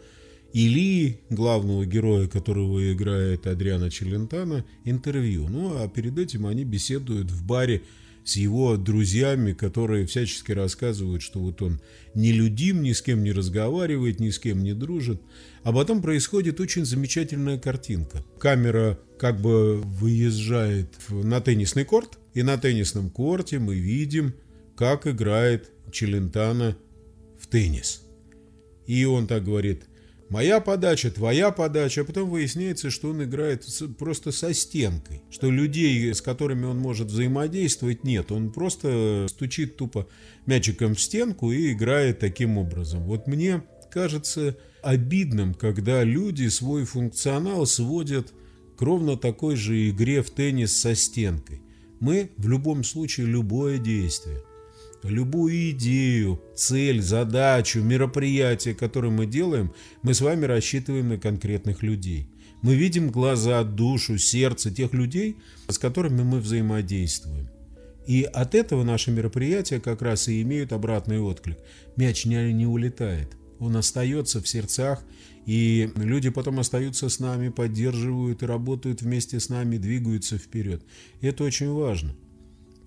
Ильи, 0.52 1.20
главного 1.30 1.86
героя, 1.86 2.26
которого 2.26 2.92
играет 2.92 3.46
Адриана 3.46 3.90
Челентана, 3.90 4.64
интервью. 4.84 5.48
Ну, 5.48 5.82
а 5.82 5.88
перед 5.88 6.18
этим 6.18 6.46
они 6.46 6.64
беседуют 6.64 7.30
в 7.30 7.46
баре 7.46 7.82
с 8.24 8.36
его 8.36 8.76
друзьями, 8.76 9.52
которые 9.52 10.06
всячески 10.06 10.52
рассказывают, 10.52 11.22
что 11.22 11.40
вот 11.40 11.62
он 11.62 11.80
нелюдим, 12.14 12.82
ни 12.82 12.92
с 12.92 13.02
кем 13.02 13.22
не 13.22 13.32
разговаривает, 13.32 14.20
ни 14.20 14.30
с 14.30 14.38
кем 14.38 14.62
не 14.62 14.74
дружит. 14.74 15.20
А 15.62 15.72
потом 15.72 16.02
происходит 16.02 16.60
очень 16.60 16.84
замечательная 16.84 17.58
картинка. 17.58 18.24
Камера 18.38 18.98
как 19.18 19.40
бы 19.40 19.80
выезжает 19.80 20.94
на 21.08 21.40
теннисный 21.40 21.84
корт, 21.84 22.18
и 22.34 22.42
на 22.42 22.56
теннисном 22.58 23.10
корте 23.10 23.58
мы 23.58 23.74
видим, 23.74 24.34
как 24.76 25.06
играет 25.06 25.70
Челентано 25.92 26.76
в 27.38 27.46
теннис. 27.46 28.02
И 28.86 29.04
он 29.04 29.26
так 29.26 29.44
говорит, 29.44 29.84
Моя 30.30 30.60
подача, 30.60 31.10
твоя 31.10 31.50
подача, 31.50 32.02
а 32.02 32.04
потом 32.04 32.30
выясняется, 32.30 32.88
что 32.88 33.10
он 33.10 33.24
играет 33.24 33.66
просто 33.98 34.30
со 34.30 34.54
стенкой, 34.54 35.24
что 35.28 35.50
людей, 35.50 36.14
с 36.14 36.22
которыми 36.22 36.66
он 36.66 36.78
может 36.78 37.08
взаимодействовать, 37.08 38.04
нет. 38.04 38.30
Он 38.30 38.52
просто 38.52 39.26
стучит 39.28 39.76
тупо 39.76 40.06
мячиком 40.46 40.94
в 40.94 41.00
стенку 41.00 41.50
и 41.50 41.72
играет 41.72 42.20
таким 42.20 42.58
образом. 42.58 43.02
Вот 43.02 43.26
мне 43.26 43.64
кажется 43.90 44.56
обидным, 44.82 45.52
когда 45.52 46.04
люди 46.04 46.46
свой 46.46 46.84
функционал 46.84 47.66
сводят 47.66 48.32
к 48.78 48.82
ровно 48.82 49.16
такой 49.16 49.56
же 49.56 49.90
игре 49.90 50.22
в 50.22 50.30
теннис 50.30 50.76
со 50.76 50.94
стенкой. 50.94 51.60
Мы 51.98 52.30
в 52.36 52.48
любом 52.48 52.84
случае 52.84 53.26
любое 53.26 53.78
действие 53.78 54.42
любую 55.02 55.70
идею, 55.70 56.40
цель, 56.54 57.02
задачу, 57.02 57.80
мероприятие, 57.80 58.74
которое 58.74 59.10
мы 59.10 59.26
делаем, 59.26 59.72
мы 60.02 60.14
с 60.14 60.20
вами 60.20 60.44
рассчитываем 60.44 61.08
на 61.08 61.18
конкретных 61.18 61.82
людей. 61.82 62.28
Мы 62.62 62.74
видим 62.74 63.10
глаза, 63.10 63.64
душу, 63.64 64.18
сердце 64.18 64.70
тех 64.70 64.92
людей, 64.92 65.36
с 65.68 65.78
которыми 65.78 66.22
мы 66.22 66.40
взаимодействуем. 66.40 67.48
И 68.06 68.22
от 68.22 68.54
этого 68.54 68.82
наши 68.82 69.10
мероприятия 69.10 69.80
как 69.80 70.02
раз 70.02 70.28
и 70.28 70.42
имеют 70.42 70.72
обратный 70.72 71.20
отклик. 71.20 71.58
Мяч 71.96 72.26
не, 72.26 72.52
не 72.52 72.66
улетает. 72.66 73.36
Он 73.58 73.76
остается 73.76 74.42
в 74.42 74.48
сердцах, 74.48 75.02
и 75.46 75.90
люди 75.96 76.30
потом 76.30 76.60
остаются 76.60 77.08
с 77.08 77.18
нами, 77.18 77.50
поддерживают 77.50 78.42
и 78.42 78.46
работают 78.46 79.02
вместе 79.02 79.38
с 79.38 79.48
нами, 79.48 79.76
двигаются 79.76 80.38
вперед. 80.38 80.82
И 81.20 81.26
это 81.26 81.44
очень 81.44 81.70
важно 81.70 82.14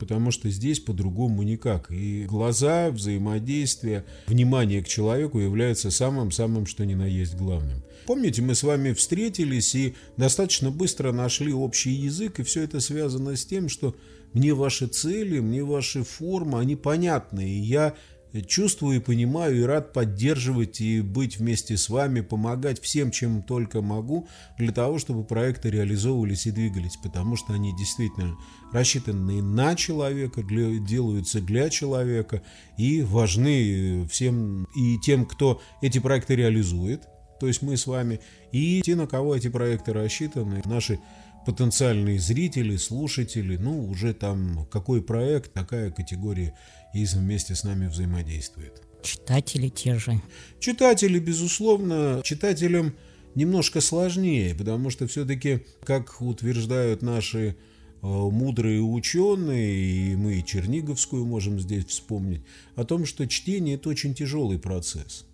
потому 0.03 0.31
что 0.31 0.49
здесь 0.49 0.81
по-другому 0.81 1.43
никак. 1.43 1.89
И 1.91 2.25
глаза, 2.25 2.91
взаимодействие, 2.91 4.03
внимание 4.27 4.83
к 4.83 4.87
человеку 4.89 5.39
является 5.39 5.91
самым-самым, 5.91 6.65
что 6.65 6.85
ни 6.85 6.93
на 6.93 7.07
есть 7.07 7.35
главным. 7.35 7.81
Помните, 8.05 8.41
мы 8.41 8.53
с 8.53 8.63
вами 8.63 8.91
встретились 8.91 9.73
и 9.75 9.95
достаточно 10.17 10.71
быстро 10.71 11.13
нашли 11.13 11.53
общий 11.53 11.91
язык, 11.91 12.41
и 12.41 12.43
все 12.43 12.63
это 12.63 12.81
связано 12.81 13.37
с 13.37 13.45
тем, 13.45 13.69
что 13.69 13.95
мне 14.33 14.53
ваши 14.53 14.87
цели, 14.87 15.39
мне 15.39 15.63
ваши 15.63 16.03
формы, 16.03 16.59
они 16.59 16.75
понятны, 16.75 17.47
и 17.47 17.59
я 17.59 17.95
чувствую 18.41 18.97
и 18.97 18.99
понимаю, 18.99 19.59
и 19.59 19.63
рад 19.63 19.93
поддерживать 19.93 20.81
и 20.81 21.01
быть 21.01 21.37
вместе 21.37 21.77
с 21.77 21.89
вами, 21.89 22.21
помогать 22.21 22.81
всем, 22.81 23.11
чем 23.11 23.43
только 23.43 23.81
могу, 23.81 24.27
для 24.57 24.71
того, 24.71 24.97
чтобы 24.97 25.23
проекты 25.23 25.69
реализовывались 25.69 26.47
и 26.47 26.51
двигались, 26.51 26.97
потому 26.97 27.35
что 27.35 27.53
они 27.53 27.75
действительно 27.75 28.35
рассчитаны 28.71 29.41
на 29.41 29.75
человека, 29.75 30.41
для, 30.41 30.79
делаются 30.79 31.41
для 31.41 31.69
человека 31.69 32.41
и 32.77 33.03
важны 33.03 34.07
всем 34.09 34.67
и 34.75 34.97
тем, 34.99 35.25
кто 35.25 35.61
эти 35.81 35.99
проекты 35.99 36.35
реализует, 36.35 37.07
то 37.39 37.47
есть 37.47 37.61
мы 37.61 37.77
с 37.77 37.87
вами, 37.87 38.19
и 38.51 38.81
те, 38.83 38.95
на 38.95 39.05
кого 39.05 39.35
эти 39.35 39.49
проекты 39.49 39.91
рассчитаны, 39.91 40.61
наши 40.65 40.99
потенциальные 41.45 42.19
зрители, 42.19 42.77
слушатели, 42.77 43.57
ну, 43.57 43.87
уже 43.89 44.13
там 44.13 44.67
какой 44.71 45.01
проект, 45.01 45.53
такая 45.53 45.91
категория 45.91 46.57
и 46.93 47.05
вместе 47.05 47.55
с 47.55 47.63
нами 47.63 47.87
взаимодействует. 47.87 48.81
Читатели 49.01 49.69
те 49.69 49.97
же. 49.97 50.21
Читатели, 50.59 51.19
безусловно, 51.19 52.21
читателям 52.23 52.95
немножко 53.35 53.81
сложнее, 53.81 54.55
потому 54.55 54.89
что 54.89 55.07
все-таки, 55.07 55.65
как 55.83 56.21
утверждают 56.21 57.01
наши 57.01 57.39
э, 57.47 57.53
мудрые 58.01 58.81
ученые, 58.81 60.11
и 60.11 60.15
мы 60.15 60.39
и 60.39 60.45
Черниговскую 60.45 61.25
можем 61.25 61.59
здесь 61.59 61.85
вспомнить, 61.85 62.43
о 62.75 62.85
том, 62.85 63.05
что 63.05 63.27
чтение– 63.27 63.75
это 63.75 63.89
очень 63.89 64.13
тяжелый 64.13 64.59
процесс– 64.59 65.25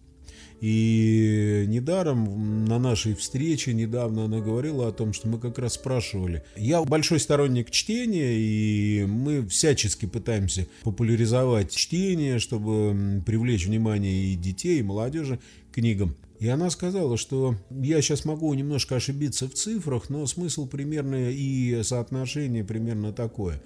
и 0.62 1.66
недаром 1.68 2.66
на 2.66 2.80
нашей 2.80 3.16
встрече 3.16 3.74
недавно 3.74 4.25
она 4.25 4.39
говорила 4.39 4.88
о 4.88 4.92
том, 4.92 5.13
что 5.13 5.28
мы 5.28 5.39
как 5.39 5.58
раз 5.58 5.74
спрашивали. 5.74 6.44
Я 6.58 6.82
большой 6.84 7.20
сторонник 7.20 7.72
чтения, 7.72 8.34
и 8.36 9.06
мы 9.06 9.48
всячески 9.48 10.06
пытаемся 10.06 10.68
популяризовать 10.84 11.74
чтение, 11.74 12.39
чтобы 12.39 13.24
привлечь 13.25 13.68
внимание 13.68 14.25
и 14.25 14.36
детей, 14.36 14.80
и 14.80 14.84
молодежи 14.84 15.39
к 15.72 15.75
книгам. 15.75 16.16
И 16.39 16.48
она 16.48 16.70
сказала, 16.70 17.18
что 17.18 17.56
я 17.70 18.01
сейчас 18.01 18.24
могу 18.24 18.54
немножко 18.54 18.96
ошибиться 18.96 19.48
в 19.48 19.54
цифрах, 19.54 20.10
но 20.10 20.25
смысл 20.25 20.68
примерно 20.68 21.30
и 21.30 21.84
соотношение 21.84 22.63
примерно 22.63 23.13
такое 23.13 23.62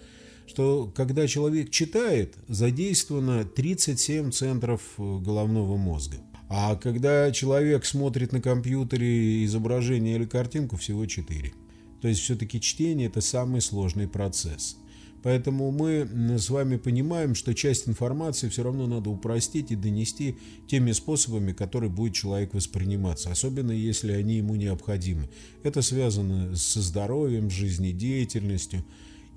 что 0.46 0.92
когда 0.94 1.26
человек 1.26 1.70
читает, 1.70 2.36
задействовано 2.50 3.46
37 3.46 4.32
центров 4.32 4.82
головного 4.98 5.78
мозга. 5.78 6.18
А 6.50 6.76
когда 6.76 7.32
человек 7.32 7.86
смотрит 7.86 8.32
на 8.32 8.42
компьютере 8.42 9.44
изображение 9.46 10.16
или 10.16 10.26
картинку, 10.26 10.78
всего 10.78 11.06
4. 11.06 11.54
То 12.02 12.08
есть 12.08 12.22
все-таки 12.22 12.60
чтение– 12.60 13.08
это 13.10 13.22
самый 13.22 13.62
сложный 13.62 14.08
процесс. 14.08 14.78
Поэтому 15.24 15.72
мы 15.72 16.06
с 16.38 16.50
вами 16.50 16.76
понимаем, 16.76 17.34
что 17.34 17.56
часть 17.56 17.88
информации 17.88 18.50
все 18.50 18.62
равно 18.62 18.88
надо 18.88 19.10
упростить 19.10 19.72
и 19.72 19.78
донести 19.78 20.36
теми 20.68 20.92
способами, 20.92 21.54
которые 21.54 21.90
будет 21.90 22.14
человек 22.14 22.54
восприниматься, 22.54 23.32
особенно 23.32 23.72
если 23.72 24.12
они 24.12 24.36
ему 24.36 24.56
необходимы. 24.56 25.30
Это 25.64 25.82
связано 25.82 26.54
со 26.58 26.82
здоровьем, 26.82 27.50
жизнедеятельностью 27.50 28.84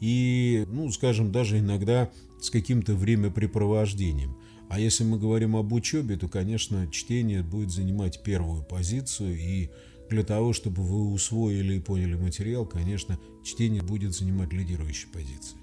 и, 0.01 0.67
ну, 0.69 0.91
скажем, 0.91 1.31
даже 1.31 1.61
иногда 1.61 2.11
с 2.41 2.51
каким-то 2.51 2.95
времяпрепровождением. 2.95 4.37
А 4.69 4.81
если 4.81 5.05
мы 5.05 5.19
говорим 5.19 5.57
об 5.57 5.73
учебе, 5.73 6.17
то, 6.17 6.29
конечно, 6.29 6.89
чтение 6.91 7.43
будет 7.43 7.71
занимать 7.71 8.23
первую 8.23 8.63
позицию. 8.63 9.39
И 9.39 9.71
для 10.11 10.25
того, 10.25 10.53
чтобы 10.53 10.83
вы 10.83 11.13
усвоили 11.13 11.75
и 11.75 11.81
поняли 11.81 12.15
материал, 12.15 12.67
конечно, 12.67 13.19
чтение 13.45 13.83
будет 13.83 14.15
занимать 14.15 14.53
лидирующую 14.53 15.13
позицию 15.13 15.61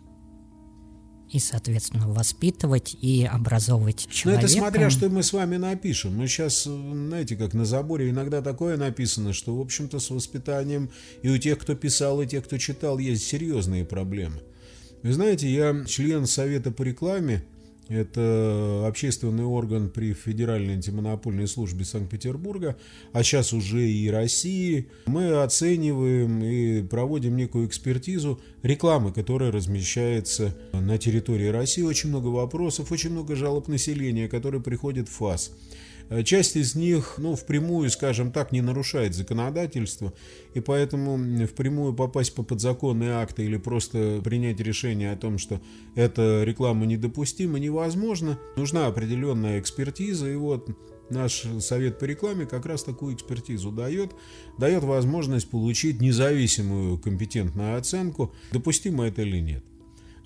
и, 1.34 1.40
соответственно, 1.40 2.08
воспитывать 2.08 2.96
и 3.02 3.28
образовывать 3.30 4.08
человека. 4.12 4.44
Ну, 4.44 4.48
это 4.48 4.60
смотря, 4.60 4.90
что 4.92 5.10
мы 5.10 5.24
с 5.24 5.34
вами 5.34 5.58
напишем. 5.58 6.16
Мы 6.16 6.28
сейчас, 6.28 6.64
знаете, 6.64 7.36
как 7.36 7.56
на 7.56 7.66
заборе 7.66 8.12
иногда 8.12 8.44
такое 8.44 8.78
написано, 8.78 9.34
что, 9.34 9.58
в 9.58 9.60
общем-то, 9.60 10.00
с 10.00 10.12
воспитанием 10.12 10.92
и 11.24 11.30
у 11.30 11.38
тех, 11.40 11.58
кто 11.58 11.74
писал, 11.74 12.22
и 12.22 12.28
тех, 12.28 12.46
кто 12.46 12.60
читал, 12.60 13.00
есть 13.00 13.26
серьезные 13.26 13.84
проблемы. 13.84 14.44
Вы 15.02 15.12
знаете, 15.12 15.52
я 15.52 15.84
член 15.86 16.28
Совета 16.28 16.72
по 16.72 16.84
рекламе 16.84 17.44
это 17.90 18.86
общественный 18.88 19.44
орган 19.44 19.90
при 19.90 20.14
Федеральной 20.14 20.74
антимонопольной 20.74 21.48
службе 21.48 21.86
Санкт-Петербурга, 21.86 22.78
а 23.12 23.24
сейчас 23.24 23.54
уже 23.54 23.90
и 23.90 24.10
России. 24.10 24.90
Мы 25.06 25.42
оцениваем 25.44 26.44
и 26.44 26.82
проводим 26.84 27.36
некую 27.36 27.68
экспертизу 27.68 28.40
рекламы, 28.62 29.12
которая 29.12 29.52
размещается 29.52 30.56
на 30.72 30.98
территории 30.98 31.48
России. 31.48 31.82
Очень 31.82 32.10
много 32.10 32.28
вопросов, 32.28 32.92
очень 32.92 33.12
много 33.12 33.36
жалоб 33.36 33.68
населения, 33.68 34.28
которые 34.28 34.62
приходят 34.62 35.10
в 35.10 35.14
ФАС. 35.14 35.52
Э, 36.10 36.24
часть 36.24 36.56
из 36.56 36.76
них, 36.76 37.16
ну, 37.18 37.36
впрямую, 37.36 37.90
скажем 37.90 38.32
так, 38.32 38.52
не 38.52 38.62
нарушает 38.62 39.16
законодательство, 39.16 40.14
и 40.54 40.60
поэтому 40.60 41.46
впрямую 41.46 41.94
попасть 41.94 42.36
по 42.36 42.44
подзаконные 42.44 43.14
акты 43.14 43.46
или 43.46 43.58
просто 43.58 44.22
принять 44.24 44.60
решение 44.60 45.12
о 45.12 45.18
том, 45.18 45.38
что 45.38 45.62
эта 45.96 46.44
реклама 46.44 46.86
недопустима, 46.86 47.60
невозможно. 47.60 48.40
Нужна 48.56 48.88
определенная 48.88 49.60
экспертиза, 49.60 50.30
и 50.30 50.36
вот 50.36 50.70
наш 51.10 51.44
совет 51.60 52.00
по 52.00 52.06
рекламе 52.06 52.46
как 52.46 52.66
раз 52.66 52.84
такую 52.84 53.16
экспертизу 53.16 53.72
дает, 53.72 54.12
дает 54.58 54.84
возможность 54.84 55.50
получить 55.50 56.02
независимую 56.02 56.98
компетентную 56.98 57.78
оценку, 57.78 58.34
допустимо 58.52 59.08
это 59.08 59.22
или 59.22 59.40
нет. 59.40 59.64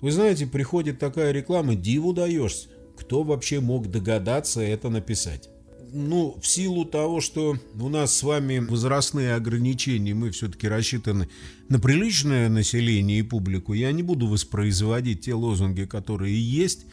Вы 0.00 0.12
знаете, 0.12 0.46
приходит 0.46 0.98
такая 0.98 1.32
реклама, 1.32 1.74
диву 1.74 2.12
даешься. 2.12 2.68
Кто 2.96 3.22
вообще 3.22 3.60
мог 3.60 3.90
догадаться 3.90 4.60
это 4.60 4.88
написать? 4.88 5.50
Ну, 5.92 6.38
в 6.40 6.46
силу 6.46 6.84
того, 6.84 7.20
что 7.20 7.56
у 7.78 7.88
нас 7.88 8.16
с 8.16 8.22
вами 8.22 8.58
возрастные 8.58 9.34
ограничения, 9.34 10.14
мы 10.14 10.30
все-таки 10.30 10.68
рассчитаны 10.68 11.28
на 11.68 11.78
приличное 11.78 12.48
население 12.48 13.20
и 13.20 13.22
публику, 13.22 13.72
я 13.72 13.92
не 13.92 14.02
буду 14.02 14.26
воспроизводить 14.26 15.22
те 15.22 15.34
лозунги, 15.34 15.84
которые 15.84 16.40
есть, 16.40 16.86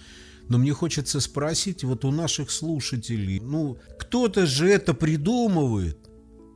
но 0.48 0.58
мне 0.58 0.74
хочется 0.74 1.20
спросить 1.20 1.84
вот 1.84 2.06
у 2.06 2.12
наших 2.12 2.52
слушателей, 2.52 3.40
ну, 3.40 3.78
кто-то 4.00 4.46
же 4.46 4.70
это 4.70 4.94
придумывает, 4.94 5.98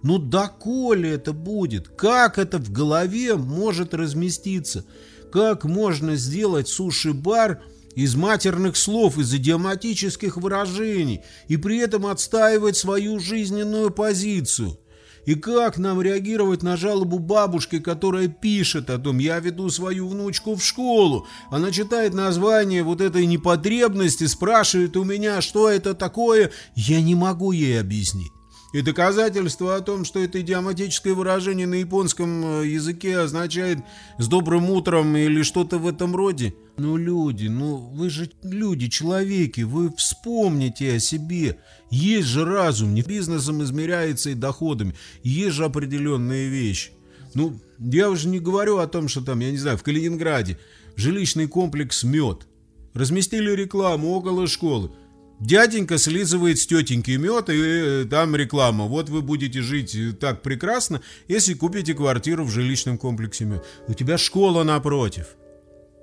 ну, 0.04 0.18
доколе 0.18 1.12
это 1.12 1.34
будет? 1.34 1.90
Как 1.90 2.38
это 2.38 2.58
в 2.58 2.72
голове 2.72 3.36
может 3.36 3.94
разместиться? 3.94 4.86
Как 5.32 5.66
можно 5.66 6.16
сделать 6.16 6.68
суши-бар– 6.68 7.62
из 8.00 8.16
матерных 8.16 8.78
слов, 8.78 9.18
из 9.18 9.34
идиоматических 9.34 10.38
выражений 10.38 11.22
и 11.50 11.58
при 11.58 11.80
этом 11.80 12.06
отстаивать 12.06 12.78
свою 12.78 13.20
жизненную 13.20 13.92
позицию. 13.92 14.80
И 15.26 15.36
как 15.36 15.78
нам 15.78 16.02
реагировать 16.02 16.64
на 16.64 16.78
жалобу 16.78 17.20
бабушки, 17.20 17.80
которая 17.80 18.30
пишет 18.30 18.90
о 18.90 19.00
том, 19.00 19.18
я 19.18 19.38
веду 19.42 19.70
свою 19.70 20.08
внучку 20.08 20.56
в 20.56 20.64
школу, 20.64 21.28
она 21.52 21.72
читает 21.72 22.14
название 22.14 22.84
вот 22.84 23.02
этой 23.02 23.26
непотребности, 23.26 24.28
спрашивает 24.28 24.96
у 24.96 25.04
меня, 25.04 25.42
что 25.42 25.68
это 25.70 25.94
такое, 25.94 26.52
я 26.76 27.02
не 27.02 27.16
могу 27.16 27.52
ей 27.52 27.82
объяснить. 27.82 28.32
И 28.72 28.82
доказательство 28.82 29.76
о 29.76 29.82
том, 29.82 30.06
что 30.06 30.20
это 30.20 30.42
идиоматическое 30.42 31.16
выражение 31.16 31.66
на 31.66 31.76
японском 31.76 32.62
э, 32.62 32.68
языке 32.68 33.18
означает 33.18 33.80
«с 34.20 34.28
добрым 34.28 34.70
утром» 34.70 35.18
или 35.18 35.42
что-то 35.42 35.80
в 35.80 35.88
этом 35.88 36.16
роде. 36.16 36.54
Ну, 36.78 36.96
люди, 36.96 37.48
ну 37.48 37.78
вы 37.78 38.12
же 38.12 38.30
люди, 38.44 38.88
человеки, 38.88 39.62
вы 39.62 39.92
вспомните 39.96 40.94
о 40.94 41.00
себе. 41.00 41.58
Есть 41.90 42.28
же 42.28 42.46
разум, 42.46 42.94
не 42.94 43.02
бизнесом 43.02 43.64
измеряется 43.64 44.30
и 44.30 44.36
доходами. 44.36 44.94
Есть 45.24 45.56
же 45.56 45.66
определенные 45.66 46.48
вещи. 46.50 46.92
Ну, 47.34 47.60
я 47.80 48.10
уже 48.12 48.28
не 48.28 48.40
говорю 48.40 48.78
о 48.78 48.88
том, 48.88 49.08
что 49.08 49.22
там, 49.22 49.40
я 49.40 49.50
не 49.50 49.58
знаю, 49.58 49.80
в 49.80 49.84
Калининграде 49.84 50.60
жилищный 50.96 51.48
комплекс 51.48 52.04
«Мед». 52.04 52.46
Разместили 52.94 53.52
рекламу 53.52 54.12
около 54.12 54.46
школы. 54.46 54.92
Дяденька 55.40 55.98
слизывает 55.98 56.60
с 56.60 56.68
тетеньки 56.68 57.12
мед, 57.12 57.50
и 57.50 57.54
э, 57.54 58.06
там 58.10 58.36
реклама. 58.36 58.86
Вот 58.86 59.10
вы 59.10 59.22
будете 59.22 59.62
жить 59.62 59.96
э, 59.96 60.12
так 60.12 60.42
прекрасно, 60.42 61.02
если 61.30 61.54
купите 61.54 61.94
квартиру 61.94 62.44
в 62.44 62.52
жилищном 62.52 62.98
комплексе 62.98 63.46
мед. 63.46 63.66
У 63.88 63.94
тебя 63.94 64.18
школа 64.18 64.64
напротив. 64.64 65.28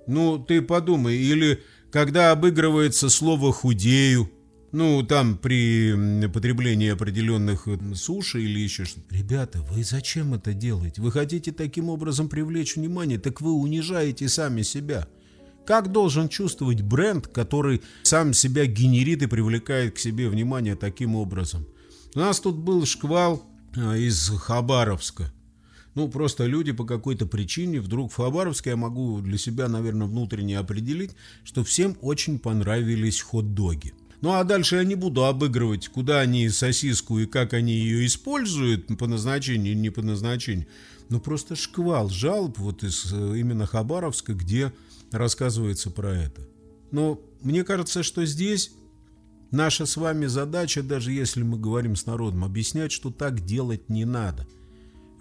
Ну, 0.07 0.39
ты 0.39 0.63
подумай, 0.63 1.17
или 1.17 1.63
когда 1.91 2.31
обыгрывается 2.31 3.11
слово 3.11 3.53
«худею», 3.53 4.31
ну, 4.73 5.03
там 5.03 5.39
при 5.39 6.27
потреблении 6.29 6.91
определенных 6.91 7.69
э, 7.69 7.79
суши 7.95 8.43
или 8.43 8.59
еще 8.59 8.85
что-то. 8.85 9.15
Ребята, 9.15 9.61
вы 9.71 9.85
зачем 9.85 10.33
это 10.35 10.55
делаете? 10.55 11.03
Вы 11.03 11.13
хотите 11.13 11.53
таким 11.53 11.91
образом 11.91 12.29
привлечь 12.29 12.77
внимание, 12.77 13.19
так 13.19 13.41
вы 13.41 13.53
унижаете 13.53 14.29
сами 14.29 14.63
себя. 14.63 15.09
Как 15.67 15.91
должен 15.91 16.29
чувствовать 16.29 16.83
бренд, 16.83 17.27
который 17.27 17.83
сам 18.05 18.33
себя 18.33 18.67
генерит 18.67 19.23
и 19.23 19.27
привлекает 19.27 19.97
к 19.97 19.99
себе 19.99 20.29
внимание 20.29 20.77
таким 20.77 21.17
образом? 21.17 21.67
У 22.15 22.21
нас 22.21 22.39
тут 22.39 22.57
был 22.57 22.87
шквал 22.87 23.45
а, 23.77 23.97
из 23.97 24.29
Хабаровска. 24.29 25.33
Ну, 25.97 26.09
просто 26.09 26.45
люди 26.47 26.73
по 26.73 26.85
какой-то 26.85 27.27
причине 27.27 27.81
вдруг 27.81 28.13
в 28.13 28.17
Хабаровске, 28.17 28.71
я 28.71 28.77
могу 28.77 29.21
для 29.21 29.39
себя, 29.39 29.67
наверное, 29.67 30.07
внутренне 30.07 30.59
определить, 30.59 31.13
что 31.43 31.65
всем 31.65 31.97
очень 32.01 32.39
понравились 32.39 33.21
хот-доги. 33.21 33.93
Ну 34.21 34.33
а 34.33 34.45
дальше 34.45 34.77
я 34.77 34.85
не 34.85 34.95
буду 34.95 35.25
обыгрывать, 35.25 35.89
куда 35.89 36.21
они 36.21 36.49
сосиску 36.49 37.19
и 37.19 37.27
как 37.27 37.53
они 37.53 37.73
ее 37.73 38.07
используют 38.07 38.87
по 38.99 39.07
назначению 39.07 39.77
не 39.77 39.91
по 39.91 40.03
назначению. 40.03 40.67
Ну 41.09 41.21
просто 41.21 41.55
шквал 41.55 42.09
жалоб 42.09 42.59
вот 42.59 42.83
из 42.83 43.13
э, 43.13 43.39
именно 43.39 43.67
Хабаровска, 43.67 44.35
где 44.35 44.73
рассказывается 45.13 45.91
про 45.91 46.15
это. 46.15 46.47
Но 46.91 47.21
мне 47.43 47.65
кажется, 47.65 48.03
что 48.03 48.25
здесь 48.25 48.73
наша 49.51 49.87
с 49.87 49.97
вами 49.97 50.27
задача, 50.27 50.83
даже 50.83 51.13
если 51.13 51.43
мы 51.43 51.59
говорим 51.59 51.97
с 51.97 52.07
народом, 52.07 52.45
объяснять, 52.45 52.93
что 52.93 53.11
так 53.11 53.45
делать 53.45 53.89
не 53.89 54.05
надо. 54.05 54.47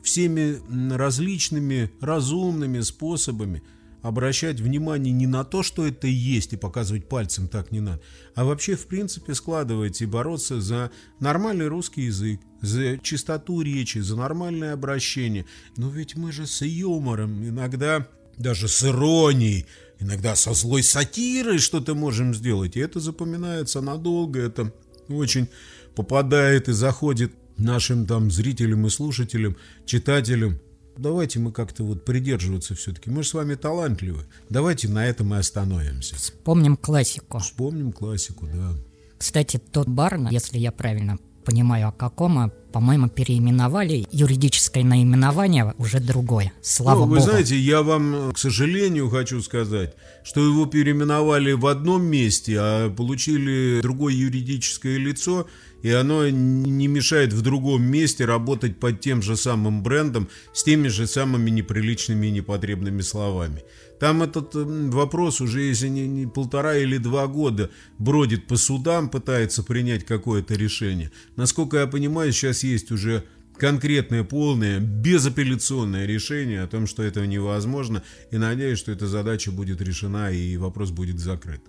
Всеми 0.03 0.59
различными 0.95 1.91
разумными 1.99 2.81
способами 2.81 3.63
обращать 4.03 4.59
внимание 4.59 5.11
не 5.11 5.25
на 5.25 5.43
то, 5.43 5.63
что 5.63 5.83
это 5.83 6.05
есть, 6.05 6.53
и 6.53 6.57
показывать 6.57 7.09
пальцем 7.09 7.47
так 7.47 7.71
не 7.71 7.79
надо, 7.79 8.01
а 8.35 8.45
вообще, 8.45 8.75
в 8.75 8.85
принципе, 8.85 9.33
складывать 9.33 9.99
и 10.01 10.05
бороться 10.05 10.61
за 10.61 10.91
нормальный 11.19 11.67
русский 11.67 12.03
язык, 12.03 12.39
за 12.61 12.99
чистоту 12.99 13.61
речи, 13.61 13.97
за 13.97 14.15
нормальное 14.15 14.73
обращение. 14.73 15.47
Но 15.75 15.89
ведь 15.89 16.15
мы 16.15 16.31
же 16.31 16.45
с 16.45 16.61
юмором 16.61 17.43
иногда 17.43 18.07
даже 18.37 18.67
с 18.67 18.83
иронией, 18.83 19.65
иногда 19.99 20.35
со 20.35 20.53
злой 20.53 20.83
сатирой 20.83 21.59
что-то 21.59 21.95
можем 21.95 22.33
сделать. 22.33 22.75
И 22.75 22.79
это 22.79 22.99
запоминается 22.99 23.81
надолго, 23.81 24.39
это 24.39 24.71
очень 25.07 25.47
попадает 25.95 26.69
и 26.69 26.73
заходит 26.73 27.31
нашим 27.57 28.05
там 28.05 28.31
зрителям 28.31 28.85
и 28.85 28.89
слушателям, 28.89 29.55
читателям. 29.85 30.59
Давайте 30.97 31.39
мы 31.39 31.51
как-то 31.51 31.83
вот 31.83 32.05
придерживаться 32.05 32.73
все-таки. 32.75 33.09
Мы 33.09 33.23
же 33.23 33.29
с 33.29 33.33
вами 33.33 33.55
талантливы. 33.55 34.25
Давайте 34.49 34.87
на 34.87 35.05
этом 35.05 35.33
и 35.33 35.37
остановимся. 35.37 36.15
Вспомним 36.15 36.77
классику. 36.77 37.39
Вспомним 37.39 37.91
классику, 37.91 38.47
да. 38.53 38.73
Кстати, 39.17 39.59
тот 39.71 39.87
бар, 39.87 40.17
если 40.31 40.57
я 40.57 40.71
правильно 40.71 41.17
понимаю, 41.45 41.89
о 41.89 41.91
каком, 41.91 42.39
а, 42.39 42.49
по-моему, 42.73 43.07
переименовали. 43.07 44.05
Юридическое 44.11 44.83
наименование 44.83 45.73
уже 45.77 45.99
другое. 45.99 46.51
Слава 46.61 47.01
ну, 47.01 47.05
вы 47.05 47.19
богу. 47.19 47.29
знаете, 47.29 47.57
я 47.57 47.83
вам, 47.83 48.31
к 48.33 48.37
сожалению, 48.37 49.09
хочу 49.09 49.41
сказать, 49.41 49.95
что 50.23 50.45
его 50.45 50.65
переименовали 50.65 51.53
в 51.53 51.67
одном 51.67 52.03
месте, 52.03 52.57
а 52.59 52.89
получили 52.89 53.81
другое 53.81 54.13
юридическое 54.13 54.97
лицо, 54.97 55.47
и 55.83 55.91
оно 55.91 56.27
не 56.27 56.87
мешает 56.87 57.31
в 57.31 57.41
другом 57.41 57.83
месте 57.83 58.25
работать 58.25 58.79
под 58.79 59.01
тем 59.01 59.21
же 59.21 59.37
самым 59.37 59.83
брендом 59.83 60.27
с 60.51 60.63
теми 60.63 60.87
же 60.87 61.05
самыми 61.05 61.51
неприличными 61.51 62.27
и 62.27 62.31
непотребными 62.31 63.01
словами. 63.01 63.63
Там 63.99 64.23
этот 64.23 64.51
вопрос 64.53 65.41
уже, 65.41 65.61
если 65.61 65.87
не, 65.87 66.07
не 66.07 66.27
полтора 66.27 66.77
или 66.77 66.97
два 66.97 67.27
года, 67.27 67.69
бродит 67.97 68.47
по 68.47 68.57
судам, 68.57 69.09
пытается 69.09 69.63
принять 69.63 70.05
какое-то 70.05 70.55
решение. 70.55 71.11
Насколько 71.35 71.77
я 71.77 71.87
понимаю, 71.87 72.31
сейчас 72.31 72.63
есть 72.63 72.91
уже 72.91 73.23
конкретное, 73.57 74.23
полное, 74.23 74.79
безапелляционное 74.79 76.05
решение 76.05 76.61
о 76.61 76.67
том, 76.67 76.87
что 76.87 77.03
этого 77.03 77.23
невозможно, 77.23 78.03
и 78.31 78.37
надеюсь, 78.37 78.79
что 78.79 78.91
эта 78.91 79.07
задача 79.07 79.51
будет 79.51 79.81
решена 79.81 80.31
и 80.31 80.57
вопрос 80.57 80.91
будет 80.91 81.19
закрыт. 81.19 81.61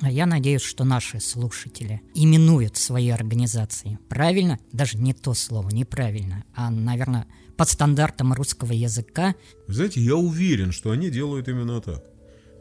А 0.00 0.10
я 0.10 0.26
надеюсь, 0.26 0.62
что 0.62 0.84
наши 0.84 1.20
слушатели 1.20 2.00
именуют 2.14 2.76
свои 2.76 3.10
организации 3.10 3.98
правильно, 4.08 4.58
даже 4.72 4.98
не 4.98 5.12
то 5.12 5.34
слово, 5.34 5.70
неправильно, 5.70 6.44
а, 6.54 6.70
наверное, 6.70 7.26
под 7.56 7.68
стандартом 7.68 8.32
русского 8.32 8.72
языка. 8.72 9.34
Знаете, 9.68 10.00
я 10.00 10.16
уверен, 10.16 10.72
что 10.72 10.90
они 10.90 11.10
делают 11.10 11.48
именно 11.48 11.80
так. 11.80 12.02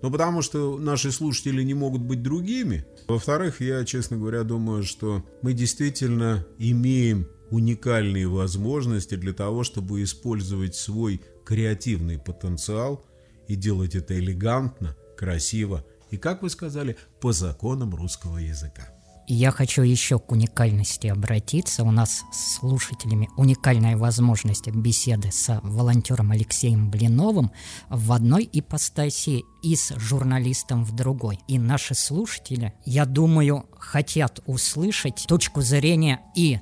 Ну, 0.02 0.10
потому 0.10 0.41
что 0.41 0.78
наши 0.80 1.12
слушатели 1.12 1.62
не 1.63 1.74
могут 1.74 2.02
быть 2.02 2.24
другими. 2.24 2.86
Во-вторых, 3.08 3.62
я, 3.62 3.86
честно 3.86 4.17
говоря, 4.17 4.44
думаю, 4.44 4.84
что 4.84 5.24
мы 5.41 5.54
действительно 5.54 6.46
имеем 6.58 7.28
уникальные 7.52 8.28
возможности 8.28 9.15
для 9.15 9.34
того, 9.34 9.63
чтобы 9.63 10.02
использовать 10.04 10.76
свой 10.76 11.22
креативный 11.46 12.17
потенциал 12.17 13.06
и 13.48 13.56
делать 13.56 13.96
это 13.96 14.17
элегантно, 14.17 14.96
красиво 15.17 15.86
и, 16.12 16.17
как 16.17 16.43
вы 16.43 16.50
сказали, 16.50 16.97
по 17.19 17.32
законам 17.32 17.95
русского 17.95 18.38
языка. 18.38 18.84
Я 19.28 19.52
хочу 19.52 19.82
еще 19.82 20.19
к 20.19 20.32
уникальности 20.32 21.08
обратиться. 21.08 21.84
У 21.84 21.91
нас 21.91 22.24
с 22.34 22.58
слушателями 22.58 23.30
уникальная 23.38 23.95
возможность 23.95 24.67
беседы 24.67 25.32
с 25.32 25.62
волонтером 25.63 26.32
Алексеем 26.32 26.91
Блиновым 26.91 27.52
в 27.89 28.12
одной 28.12 28.50
ипостаси 28.52 29.43
и 29.63 29.76
с 29.76 29.95
журналистом 29.97 30.84
в 30.84 30.93
другой. 30.93 31.39
И 31.47 31.60
наши 31.60 31.95
слушатели, 31.95 32.74
я 32.84 33.06
думаю, 33.06 33.65
хотят 33.80 34.41
услышать 34.47 35.26
точку 35.28 35.62
зрения 35.62 36.19
и 36.36 36.60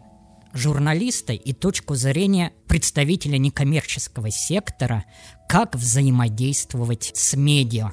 журналиста 0.53 1.33
и 1.33 1.53
точку 1.53 1.95
зрения 1.95 2.51
представителя 2.67 3.37
некоммерческого 3.37 4.29
сектора, 4.29 5.05
как 5.47 5.75
взаимодействовать 5.75 7.13
с 7.15 7.35
медиа. 7.35 7.91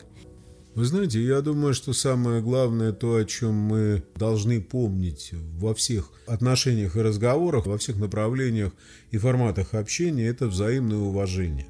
Вы 0.77 0.85
знаете, 0.85 1.23
я 1.23 1.41
думаю, 1.41 1.73
что 1.73 1.95
самое 1.95 2.43
главное 2.43 2.93
то, 2.93 3.17
о 3.17 3.25
чем 3.25 3.55
мы 3.55 4.03
должны 4.15 4.61
помнить 4.61 5.31
во 5.33 5.75
всех 5.75 6.13
отношениях 6.27 6.97
и 6.97 7.01
разговорах, 7.01 7.65
во 7.65 7.79
всех 7.79 7.97
направлениях 7.97 8.75
и 9.11 9.17
форматах 9.17 9.73
общения, 9.73 10.27
это 10.27 10.49
взаимное 10.49 10.99
уважение. 10.99 11.69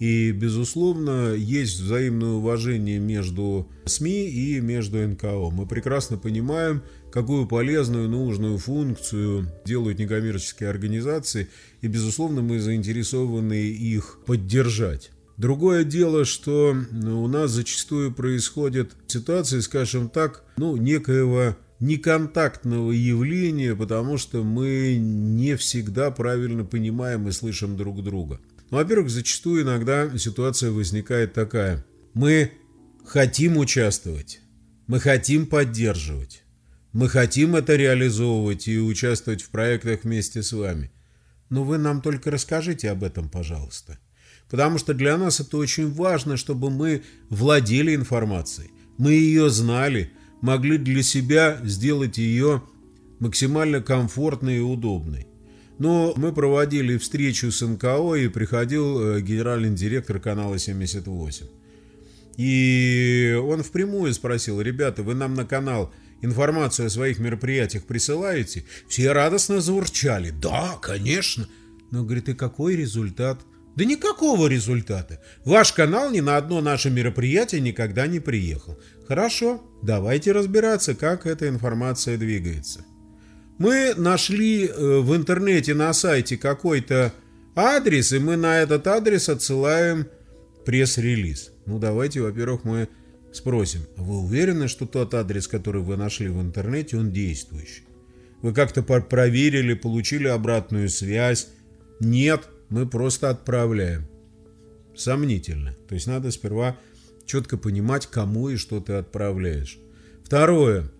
И, 0.00 0.32
безусловно, 0.32 1.32
есть 1.34 1.78
взаимное 1.78 2.30
уважение 2.30 2.98
между 2.98 3.68
СМИ 3.84 4.28
и 4.28 4.60
между 4.60 4.98
НКО. 4.98 5.50
Мы 5.52 5.66
прекрасно 5.66 6.18
понимаем, 6.18 6.82
какую 7.12 7.46
полезную, 7.46 8.08
нужную 8.08 8.58
функцию 8.58 9.46
делают 9.64 10.00
некоммерческие 10.00 10.70
организации, 10.70 11.50
и, 11.82 11.86
безусловно, 11.86 12.42
мы 12.42 12.58
заинтересованы 12.58 13.62
их 13.62 14.18
поддержать. 14.26 15.12
Другое 15.38 15.84
дело, 15.84 16.24
что 16.24 16.76
ну, 16.90 17.22
у 17.22 17.28
нас 17.28 17.52
зачастую 17.52 18.12
происходят 18.12 18.96
ситуации, 19.06 19.60
скажем 19.60 20.08
так, 20.08 20.42
ну, 20.56 20.76
некоего 20.76 21.56
неконтактного 21.78 22.90
явления, 22.90 23.76
потому 23.76 24.18
что 24.18 24.42
мы 24.42 24.96
не 24.98 25.56
всегда 25.56 26.10
правильно 26.10 26.64
понимаем 26.64 27.28
и 27.28 27.30
слышим 27.30 27.76
друг 27.76 28.02
друга. 28.02 28.40
Ну, 28.72 28.78
во-первых, 28.78 29.10
зачастую 29.10 29.62
иногда 29.62 30.10
ситуация 30.18 30.72
возникает 30.72 31.34
такая. 31.34 31.86
Мы 32.14 32.50
хотим 33.06 33.58
участвовать, 33.58 34.40
мы 34.88 34.98
хотим 34.98 35.46
поддерживать, 35.46 36.42
мы 36.92 37.08
хотим 37.08 37.54
это 37.54 37.76
реализовывать 37.76 38.66
и 38.66 38.80
участвовать 38.80 39.42
в 39.42 39.50
проектах 39.50 40.02
вместе 40.02 40.42
с 40.42 40.52
вами. 40.52 40.90
Но 41.48 41.62
вы 41.62 41.78
нам 41.78 42.02
только 42.02 42.32
расскажите 42.32 42.90
об 42.90 43.04
этом, 43.04 43.28
пожалуйста. 43.28 44.00
Потому 44.50 44.78
что 44.78 44.94
для 44.94 45.16
нас 45.18 45.40
это 45.40 45.56
очень 45.56 45.92
важно, 45.92 46.36
чтобы 46.36 46.70
мы 46.70 47.02
владели 47.28 47.94
информацией. 47.94 48.70
Мы 48.96 49.12
ее 49.12 49.50
знали, 49.50 50.10
могли 50.40 50.78
для 50.78 51.02
себя 51.02 51.60
сделать 51.64 52.18
ее 52.18 52.62
максимально 53.18 53.82
комфортной 53.82 54.56
и 54.56 54.60
удобной. 54.60 55.26
Но 55.78 56.12
мы 56.16 56.32
проводили 56.32 56.96
встречу 56.96 57.52
с 57.52 57.64
НКО, 57.64 58.14
и 58.14 58.28
приходил 58.28 59.00
э, 59.00 59.20
генеральный 59.20 59.70
директор 59.70 60.18
канала 60.18 60.58
78. 60.58 61.46
И 62.36 63.38
он 63.44 63.62
впрямую 63.62 64.12
спросил, 64.14 64.60
ребята, 64.60 65.02
вы 65.02 65.14
нам 65.14 65.34
на 65.34 65.44
канал 65.44 65.92
информацию 66.20 66.86
о 66.86 66.90
своих 66.90 67.18
мероприятиях 67.18 67.84
присылаете? 67.84 68.64
Все 68.88 69.12
радостно 69.12 69.60
заурчали. 69.60 70.30
Да, 70.30 70.78
конечно. 70.80 71.48
Но, 71.90 72.04
говорит, 72.04 72.28
и 72.28 72.34
какой 72.34 72.76
результат? 72.76 73.40
Да 73.78 73.84
никакого 73.84 74.48
результата. 74.48 75.20
Ваш 75.44 75.72
канал 75.72 76.10
ни 76.10 76.18
на 76.18 76.36
одно 76.36 76.60
наше 76.60 76.90
мероприятие 76.90 77.60
никогда 77.60 78.08
не 78.08 78.18
приехал. 78.18 78.76
Хорошо, 79.06 79.62
давайте 79.84 80.32
разбираться, 80.32 80.96
как 80.96 81.26
эта 81.26 81.48
информация 81.48 82.18
двигается. 82.18 82.84
Мы 83.58 83.94
нашли 83.96 84.66
э, 84.66 84.98
в 84.98 85.14
интернете 85.14 85.74
на 85.74 85.92
сайте 85.92 86.36
какой-то 86.36 87.14
адрес, 87.54 88.12
и 88.12 88.18
мы 88.18 88.36
на 88.36 88.58
этот 88.58 88.84
адрес 88.88 89.28
отсылаем 89.28 90.08
пресс-релиз. 90.66 91.52
Ну, 91.66 91.78
давайте, 91.78 92.20
во-первых, 92.20 92.64
мы 92.64 92.88
спросим, 93.32 93.82
«А 93.96 94.02
вы 94.02 94.24
уверены, 94.24 94.66
что 94.66 94.86
тот 94.86 95.14
адрес, 95.14 95.46
который 95.46 95.82
вы 95.82 95.96
нашли 95.96 96.26
в 96.30 96.40
интернете, 96.40 96.96
он 96.96 97.12
действующий? 97.12 97.84
Вы 98.42 98.52
как-то 98.52 98.82
проверили, 98.82 99.74
получили 99.74 100.26
обратную 100.26 100.88
связь? 100.88 101.50
Нет, 102.00 102.48
мы 102.68 102.86
просто 102.86 103.30
отправляем. 103.30 104.06
Сомнительно. 104.96 105.76
То 105.88 105.94
есть 105.94 106.06
надо 106.06 106.30
сперва 106.30 106.76
четко 107.24 107.56
понимать, 107.56 108.06
кому 108.06 108.48
и 108.48 108.56
что 108.56 108.80
ты 108.80 108.94
отправляешь. 108.94 109.78
Второе. 110.24 110.90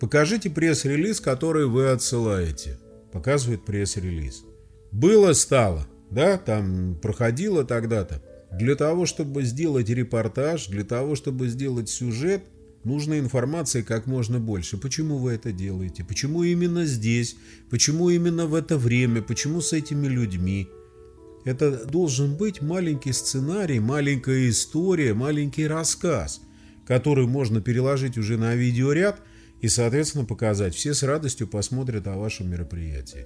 Покажите 0.00 0.50
пресс-релиз, 0.50 1.20
который 1.20 1.66
вы 1.66 1.88
отсылаете. 1.88 2.78
Показывает 3.12 3.64
пресс-релиз. 3.64 4.44
Было, 4.92 5.32
стало. 5.32 5.86
Да, 6.10 6.38
там 6.38 6.98
проходило 7.00 7.64
тогда-то. 7.64 8.22
Для 8.52 8.76
того, 8.76 9.06
чтобы 9.06 9.42
сделать 9.42 9.88
репортаж, 9.88 10.68
для 10.68 10.84
того, 10.84 11.14
чтобы 11.16 11.48
сделать 11.48 11.88
сюжет, 11.88 12.42
нужно 12.84 13.18
информации 13.18 13.82
как 13.82 14.06
можно 14.06 14.38
больше. 14.38 14.78
Почему 14.78 15.18
вы 15.18 15.32
это 15.32 15.52
делаете? 15.52 16.04
Почему 16.04 16.42
именно 16.44 16.86
здесь? 16.86 17.36
Почему 17.70 18.08
именно 18.08 18.46
в 18.46 18.54
это 18.54 18.78
время? 18.78 19.20
Почему 19.20 19.60
с 19.60 19.72
этими 19.72 20.06
людьми? 20.06 20.68
Это 21.48 21.86
должен 21.86 22.36
быть 22.36 22.60
маленький 22.60 23.12
сценарий, 23.12 23.80
маленькая 23.80 24.50
история, 24.50 25.14
маленький 25.14 25.66
рассказ, 25.66 26.42
который 26.86 27.26
можно 27.26 27.62
переложить 27.62 28.18
уже 28.18 28.36
на 28.36 28.54
видеоряд 28.54 29.22
и, 29.62 29.68
соответственно, 29.68 30.26
показать. 30.26 30.74
Все 30.74 30.92
с 30.92 31.02
радостью 31.02 31.48
посмотрят 31.48 32.06
о 32.06 32.18
вашем 32.18 32.50
мероприятии. 32.50 33.24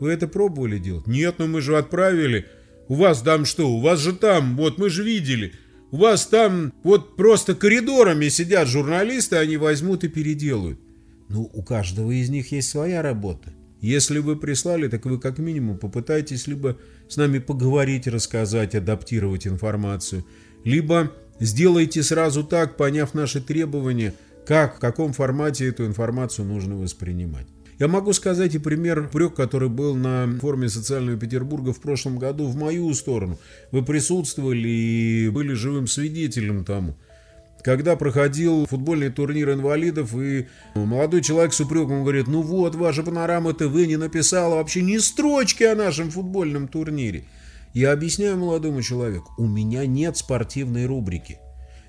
Вы 0.00 0.10
это 0.10 0.26
пробовали 0.26 0.78
делать? 0.78 1.06
Нет, 1.06 1.36
но 1.38 1.46
мы 1.46 1.60
же 1.60 1.78
отправили. 1.78 2.46
У 2.88 2.94
вас 2.94 3.22
там 3.22 3.44
что? 3.44 3.70
У 3.70 3.80
вас 3.80 4.00
же 4.00 4.12
там, 4.12 4.56
вот 4.56 4.78
мы 4.78 4.90
же 4.90 5.04
видели. 5.04 5.52
У 5.92 5.98
вас 5.98 6.26
там 6.26 6.72
вот 6.82 7.14
просто 7.14 7.54
коридорами 7.54 8.28
сидят 8.28 8.66
журналисты, 8.66 9.36
они 9.36 9.56
возьмут 9.56 10.02
и 10.02 10.08
переделают. 10.08 10.80
Ну, 11.28 11.48
у 11.54 11.62
каждого 11.62 12.10
из 12.10 12.28
них 12.28 12.50
есть 12.50 12.70
своя 12.70 13.02
работа. 13.02 13.54
Если 13.80 14.18
вы 14.18 14.36
прислали, 14.36 14.88
так 14.88 15.06
вы 15.06 15.18
как 15.18 15.38
минимум 15.38 15.78
попытайтесь 15.78 16.46
либо 16.46 16.76
с 17.08 17.16
нами 17.16 17.38
поговорить, 17.38 18.06
рассказать, 18.06 18.74
адаптировать 18.74 19.46
информацию, 19.46 20.24
либо 20.64 21.12
сделайте 21.38 22.02
сразу 22.02 22.44
так, 22.44 22.76
поняв 22.76 23.14
наши 23.14 23.40
требования, 23.40 24.14
как, 24.46 24.76
в 24.76 24.78
каком 24.80 25.12
формате 25.12 25.68
эту 25.68 25.86
информацию 25.86 26.46
нужно 26.46 26.76
воспринимать. 26.76 27.46
Я 27.78 27.88
могу 27.88 28.12
сказать 28.12 28.54
и 28.54 28.58
пример 28.58 29.08
прек, 29.08 29.34
который 29.34 29.70
был 29.70 29.96
на 29.96 30.28
форуме 30.38 30.68
социального 30.68 31.18
Петербурга 31.18 31.72
в 31.72 31.80
прошлом 31.80 32.18
году 32.18 32.46
в 32.46 32.54
мою 32.54 32.92
сторону. 32.92 33.38
Вы 33.72 33.82
присутствовали 33.82 34.68
и 34.68 35.30
были 35.30 35.54
живым 35.54 35.86
свидетелем 35.86 36.64
тому 36.66 36.96
когда 37.62 37.96
проходил 37.96 38.66
футбольный 38.66 39.10
турнир 39.10 39.52
инвалидов, 39.52 40.14
и 40.14 40.46
молодой 40.74 41.22
человек 41.22 41.52
с 41.52 41.60
упреком 41.60 42.02
говорит, 42.02 42.26
ну 42.26 42.42
вот, 42.42 42.74
ваша 42.74 43.02
панорама 43.02 43.52
ТВ 43.52 43.74
не 43.86 43.96
написала 43.96 44.56
вообще 44.56 44.82
ни 44.82 44.98
строчки 44.98 45.64
о 45.64 45.74
нашем 45.74 46.10
футбольном 46.10 46.68
турнире. 46.68 47.24
Я 47.72 47.92
объясняю 47.92 48.36
молодому 48.36 48.82
человеку, 48.82 49.32
у 49.38 49.46
меня 49.46 49.86
нет 49.86 50.16
спортивной 50.16 50.86
рубрики. 50.86 51.38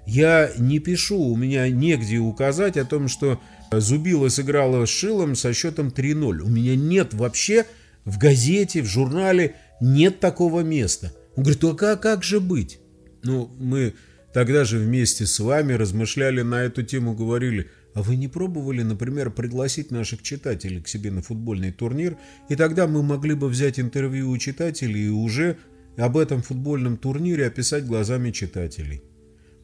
Я 0.06 0.52
не 0.58 0.80
пишу, 0.80 1.20
у 1.20 1.36
меня 1.36 1.70
негде 1.70 2.18
указать 2.18 2.78
о 2.78 2.86
том, 2.86 3.08
что 3.08 3.40
Зубила 3.72 4.30
сыграла 4.30 4.86
с 4.86 4.90
Шилом 4.90 5.36
со 5.36 5.54
счетом 5.54 5.88
3-0. 5.90 6.42
У 6.42 6.50
меня 6.50 6.76
нет 6.76 7.14
вообще 7.14 7.66
в 8.04 8.18
газете, 8.18 8.82
в 8.82 8.86
журнале, 8.86 9.56
нет 9.80 10.20
такого 10.20 10.62
места. 10.62 11.14
Он 11.36 11.44
говорит, 11.44 11.64
а 11.64 11.96
как 11.96 12.24
же 12.24 12.40
быть? 12.40 12.80
Ну, 13.24 13.52
мы 13.60 13.94
Тогда 14.34 14.63
же 14.63 14.78
вместе 14.78 15.26
с 15.26 15.39
вами 15.39 15.74
размышляли 15.74 16.41
на 16.41 16.63
эту 16.63 16.84
тему, 16.84 17.13
говорили, 17.13 17.70
а 17.94 18.02
вы 18.02 18.15
не 18.15 18.30
пробовали, 18.30 18.82
например, 18.82 19.30
пригласить 19.30 19.91
наших 19.91 20.24
читателей 20.24 20.82
к 20.82 20.88
себе 20.88 21.12
на 21.12 21.22
футбольный 21.22 21.72
турнир, 21.72 22.17
и 22.48 22.56
тогда 22.56 22.88
мы 22.88 23.04
могли 23.04 23.34
бы 23.34 23.50
взять 23.50 23.80
интервью 23.80 24.30
у 24.30 24.38
читателей 24.38 25.08
и 25.08 25.10
уже 25.10 25.58
об 25.98 26.17
этом 26.17 26.41
футбольном 26.41 26.98
турнире 26.98 27.48
описать 27.48 27.86
глазами 27.86 28.32
читателей. 28.32 29.02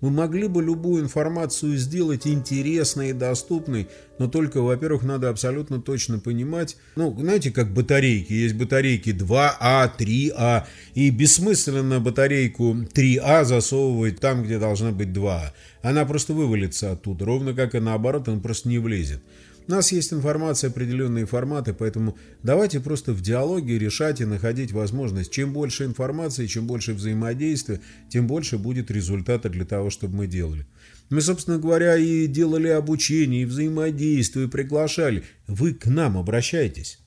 Мы 0.01 0.11
могли 0.11 0.47
бы 0.47 0.61
любую 0.61 1.03
информацию 1.03 1.77
сделать 1.77 2.27
интересной 2.27 3.09
и 3.09 3.13
доступной, 3.13 3.87
но 4.19 4.27
только, 4.27 4.61
во-первых, 4.61 5.03
надо 5.03 5.29
абсолютно 5.29 5.81
точно 5.81 6.19
понимать, 6.19 6.77
ну, 6.95 7.15
знаете, 7.19 7.51
как 7.51 7.73
батарейки. 7.73 8.33
Есть 8.33 8.55
батарейки 8.55 9.09
2А, 9.09 9.91
3А, 9.97 10.63
и 10.93 11.09
бессмысленно 11.09 11.99
батарейку 11.99 12.75
3А 12.93 13.43
засовывать 13.43 14.19
там, 14.19 14.43
где 14.43 14.59
должна 14.59 14.91
быть 14.91 15.09
2А. 15.09 15.51
Она 15.81 16.05
просто 16.05 16.33
вывалится 16.33 16.91
оттуда, 16.91 17.25
ровно 17.25 17.53
как 17.53 17.73
и 17.73 17.79
наоборот, 17.79 18.27
она 18.27 18.39
просто 18.39 18.69
не 18.69 18.77
влезет. 18.77 19.21
У 19.67 19.71
нас 19.71 19.91
есть 19.91 20.13
информация, 20.13 20.69
определенные 20.69 21.25
форматы, 21.25 21.73
поэтому 21.73 22.17
давайте 22.41 22.79
просто 22.79 23.11
в 23.11 23.21
диалоге 23.21 23.77
решать 23.77 24.21
и 24.21 24.25
находить 24.25 24.71
возможность. 24.71 25.31
Чем 25.31 25.51
больше 25.51 25.83
информации, 25.83 26.47
чем 26.47 26.67
больше 26.67 26.93
взаимодействия, 26.93 27.81
тем 28.09 28.27
больше 28.27 28.57
будет 28.57 28.89
результата 28.89 29.49
для 29.49 29.65
того, 29.65 29.89
чтобы 29.89 30.15
мы 30.15 30.27
делали. 30.27 30.65
Мы, 31.09 31.19
собственно 31.19 31.57
говоря, 31.57 31.97
и 31.97 32.27
делали 32.27 32.69
обучение, 32.69 33.41
и 33.41 33.45
взаимодействие, 33.45 34.47
и 34.47 34.49
приглашали. 34.49 35.23
Вы 35.47 35.73
к 35.73 35.87
нам 35.87 36.17
обращайтесь. 36.17 36.99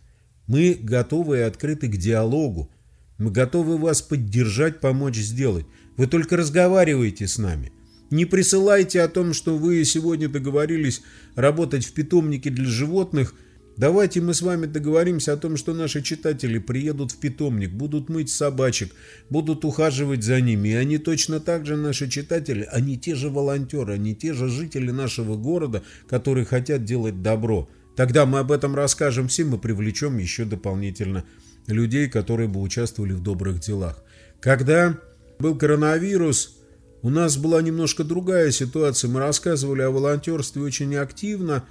Мы 0.46 0.76
готовы 0.78 1.38
и 1.38 1.42
открыты 1.42 1.88
к 1.88 1.96
диалогу. 1.96 2.70
Мы 3.16 3.30
готовы 3.30 3.78
вас 3.78 4.02
поддержать, 4.02 4.80
помочь 4.80 5.16
сделать. 5.16 5.64
Вы 5.96 6.06
только 6.06 6.36
разговаривайте 6.36 7.26
с 7.26 7.38
нами– 7.38 7.72
не 8.10 8.24
присылайте 8.24 9.00
о 9.02 9.08
том, 9.08 9.32
что 9.32 9.56
вы 9.56 9.84
сегодня 9.84 10.28
договорились 10.28 11.02
работать 11.34 11.84
в 11.84 11.92
питомнике 11.92 12.50
для 12.50 12.66
животных. 12.66 13.34
Давайте 13.76 14.20
мы 14.20 14.34
с 14.34 14.42
вами 14.42 14.66
договоримся 14.66 15.32
о 15.32 15.36
том, 15.36 15.56
что 15.56 15.72
наши 15.72 16.02
читатели 16.02 16.58
приедут 16.58 17.12
в 17.12 17.18
питомник, 17.18 17.70
будут 17.70 18.08
мыть 18.08 18.28
собачек, 18.28 18.92
будут 19.30 19.64
ухаживать 19.64 20.22
за 20.22 20.40
ними. 20.40 20.70
И 20.70 20.74
они 20.74 20.98
точно 20.98 21.40
так 21.40 21.64
же, 21.64 21.76
наши 21.76 22.08
читатели, 22.10 22.68
они 22.70 22.98
те 22.98 23.14
же 23.14 23.30
волонтеры, 23.30 23.94
они 23.94 24.14
те 24.14 24.34
же 24.34 24.48
жители 24.48 24.90
нашего 24.90 25.36
города, 25.36 25.82
которые 26.08 26.44
хотят 26.44 26.84
делать 26.84 27.22
добро. 27.22 27.70
Тогда 27.96 28.26
мы 28.26 28.40
об 28.40 28.52
этом 28.52 28.74
расскажем 28.74 29.28
всем 29.28 29.54
и 29.54 29.58
привлечем 29.58 30.18
еще 30.18 30.44
дополнительно 30.44 31.24
людей, 31.66 32.08
которые 32.08 32.48
бы 32.48 32.60
участвовали 32.60 33.12
в 33.12 33.22
добрых 33.22 33.60
делах. 33.60 34.02
Когда 34.40 34.98
был 35.38 35.56
коронавирус, 35.56 36.59
у 37.02 37.10
нас 37.10 37.36
была 37.36 37.62
немножко 37.62 38.04
другая 38.04 38.50
ситуация. 38.50 39.10
Мы 39.10 39.20
рассказывали 39.20 39.82
о 39.82 39.90
волонтерстве 39.90 40.62
очень 40.62 40.94
активно, 40.96 41.64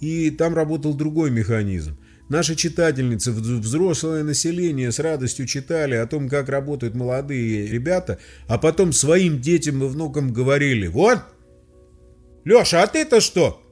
и 0.00 0.30
там 0.30 0.54
работал 0.54 0.94
другой 0.94 1.30
механизм. 1.30 1.96
Наши 2.28 2.54
читательницы, 2.54 3.32
взрослое 3.32 4.22
население 4.22 4.90
с 4.90 4.98
радостью 4.98 5.46
читали 5.46 5.94
о 5.94 6.06
том, 6.06 6.28
как 6.28 6.48
работают 6.48 6.94
молодые 6.94 7.66
ребята, 7.66 8.18
а 8.46 8.58
потом 8.58 8.92
своим 8.92 9.40
детям 9.40 9.82
и 9.84 9.88
внукам 9.88 10.32
говорили, 10.32 10.86
вот, 10.86 11.18
Леша, 12.44 12.82
а 12.82 12.86
ты-то 12.86 13.20
что? 13.20 13.62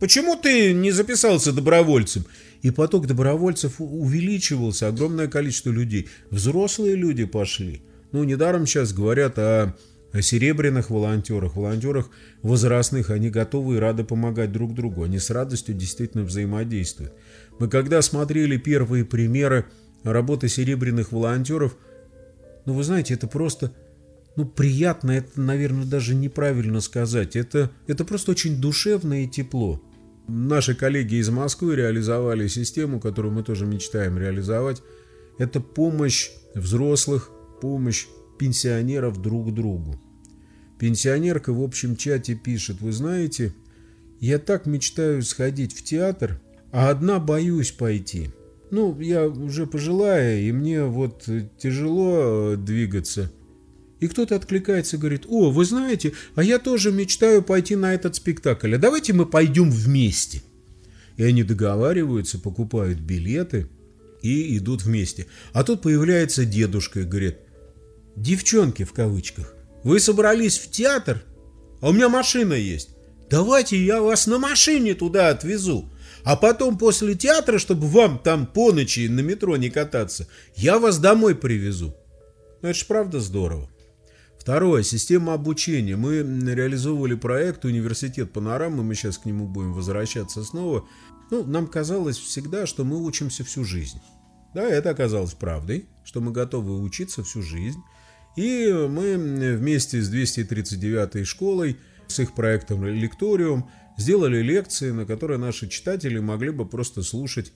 Почему 0.00 0.36
ты 0.36 0.72
не 0.72 0.90
записался 0.90 1.52
добровольцем? 1.52 2.24
И 2.62 2.70
поток 2.70 3.06
добровольцев 3.06 3.74
увеличивался, 3.78 4.88
огромное 4.88 5.28
количество 5.28 5.70
людей. 5.70 6.08
Взрослые 6.30 6.94
люди 6.94 7.24
пошли. 7.24 7.82
Ну, 8.12 8.24
недаром 8.24 8.66
сейчас 8.66 8.92
говорят 8.92 9.38
о 9.38 9.76
о 10.12 10.22
серебряных 10.22 10.90
волонтерах, 10.90 11.56
волонтерах 11.56 12.10
возрастных, 12.42 13.10
они 13.10 13.30
готовы 13.30 13.76
и 13.76 13.78
рады 13.78 14.04
помогать 14.04 14.52
друг 14.52 14.74
другу, 14.74 15.02
они 15.02 15.18
с 15.18 15.30
радостью 15.30 15.74
действительно 15.74 16.24
взаимодействуют. 16.24 17.12
Мы 17.58 17.68
когда 17.68 18.00
смотрели 18.02 18.56
первые 18.56 19.04
примеры 19.04 19.66
работы 20.02 20.48
серебряных 20.48 21.12
волонтеров, 21.12 21.76
ну 22.64 22.74
вы 22.74 22.84
знаете, 22.84 23.14
это 23.14 23.26
просто, 23.26 23.72
ну 24.36 24.46
приятно, 24.46 25.12
это, 25.12 25.40
наверное, 25.40 25.84
даже 25.84 26.14
неправильно 26.14 26.80
сказать, 26.80 27.36
это, 27.36 27.70
это 27.86 28.04
просто 28.04 28.30
очень 28.30 28.60
душевно 28.60 29.24
и 29.24 29.28
тепло. 29.28 29.82
Наши 30.28 30.74
коллеги 30.74 31.14
из 31.16 31.30
Москвы 31.30 31.74
реализовали 31.76 32.48
систему, 32.48 33.00
которую 33.00 33.32
мы 33.32 33.42
тоже 33.42 33.64
мечтаем 33.64 34.18
реализовать. 34.18 34.82
Это 35.38 35.58
помощь 35.58 36.30
взрослых, 36.54 37.30
помощь 37.62 38.06
пенсионеров 38.38 39.20
друг 39.20 39.52
другу. 39.52 40.00
Пенсионерка 40.78 41.52
в 41.52 41.62
общем 41.62 41.96
чате 41.96 42.34
пишет, 42.34 42.80
вы 42.80 42.92
знаете, 42.92 43.52
я 44.20 44.38
так 44.38 44.66
мечтаю 44.66 45.22
сходить 45.22 45.76
в 45.76 45.82
театр, 45.82 46.40
а 46.70 46.90
одна 46.90 47.18
боюсь 47.18 47.72
пойти. 47.72 48.30
Ну, 48.70 48.98
я 49.00 49.26
уже 49.26 49.66
пожилая, 49.66 50.40
и 50.40 50.52
мне 50.52 50.84
вот 50.84 51.28
тяжело 51.58 52.52
э, 52.52 52.56
двигаться. 52.56 53.32
И 54.00 54.06
кто-то 54.06 54.36
откликается 54.36 54.96
и 54.96 54.98
говорит, 54.98 55.24
о, 55.26 55.50
вы 55.50 55.64
знаете, 55.64 56.12
а 56.34 56.44
я 56.44 56.58
тоже 56.58 56.92
мечтаю 56.92 57.42
пойти 57.42 57.74
на 57.74 57.94
этот 57.94 58.14
спектакль, 58.14 58.74
а 58.74 58.78
давайте 58.78 59.12
мы 59.12 59.26
пойдем 59.26 59.70
вместе. 59.70 60.42
И 61.16 61.24
они 61.24 61.42
договариваются, 61.42 62.38
покупают 62.38 63.00
билеты 63.00 63.66
и 64.22 64.56
идут 64.56 64.84
вместе. 64.84 65.26
А 65.52 65.64
тут 65.64 65.82
появляется 65.82 66.44
дедушка 66.44 67.00
и 67.00 67.04
говорит, 67.04 67.38
девчонки 68.22 68.84
в 68.84 68.92
кавычках, 68.92 69.54
вы 69.84 70.00
собрались 70.00 70.58
в 70.58 70.70
театр, 70.70 71.22
а 71.80 71.90
у 71.90 71.92
меня 71.92 72.08
машина 72.08 72.54
есть. 72.54 72.90
Давайте 73.30 73.82
я 73.82 74.00
вас 74.00 74.26
на 74.26 74.38
машине 74.38 74.94
туда 74.94 75.28
отвезу. 75.28 75.90
А 76.24 76.36
потом 76.36 76.76
после 76.78 77.14
театра, 77.14 77.58
чтобы 77.58 77.86
вам 77.86 78.18
там 78.18 78.46
по 78.46 78.72
ночи 78.72 79.08
на 79.08 79.20
метро 79.20 79.56
не 79.56 79.70
кататься, 79.70 80.26
я 80.56 80.78
вас 80.78 80.98
домой 80.98 81.34
привезу. 81.34 81.94
Ну, 82.60 82.68
это 82.68 82.78
ж 82.78 82.86
правда 82.86 83.20
здорово. 83.20 83.70
Второе. 84.38 84.82
Система 84.82 85.34
обучения. 85.34 85.96
Мы 85.96 86.18
реализовывали 86.18 87.14
проект 87.14 87.64
«Университет 87.64 88.32
панорамы». 88.32 88.82
Мы 88.82 88.94
сейчас 88.94 89.18
к 89.18 89.26
нему 89.26 89.46
будем 89.46 89.74
возвращаться 89.74 90.42
снова. 90.42 90.88
Ну, 91.30 91.44
нам 91.44 91.66
казалось 91.66 92.18
всегда, 92.18 92.66
что 92.66 92.84
мы 92.84 93.02
учимся 93.02 93.44
всю 93.44 93.64
жизнь. 93.64 94.00
Да, 94.54 94.62
это 94.62 94.90
оказалось 94.90 95.34
правдой, 95.34 95.86
что 96.02 96.20
мы 96.20 96.32
готовы 96.32 96.80
учиться 96.80 97.22
всю 97.22 97.42
жизнь. 97.42 97.80
И 98.38 98.72
мы 98.72 99.16
вместе 99.56 100.00
с 100.00 100.14
239-й 100.14 101.24
школой, 101.24 101.76
с 102.06 102.20
их 102.20 102.36
проектом 102.36 102.86
«Лекториум», 102.86 103.68
сделали 103.96 104.40
лекции, 104.40 104.92
на 104.92 105.06
которые 105.06 105.38
наши 105.38 105.68
читатели 105.68 106.20
могли 106.20 106.50
бы 106.50 106.64
просто 106.64 107.02
слушать 107.02 107.52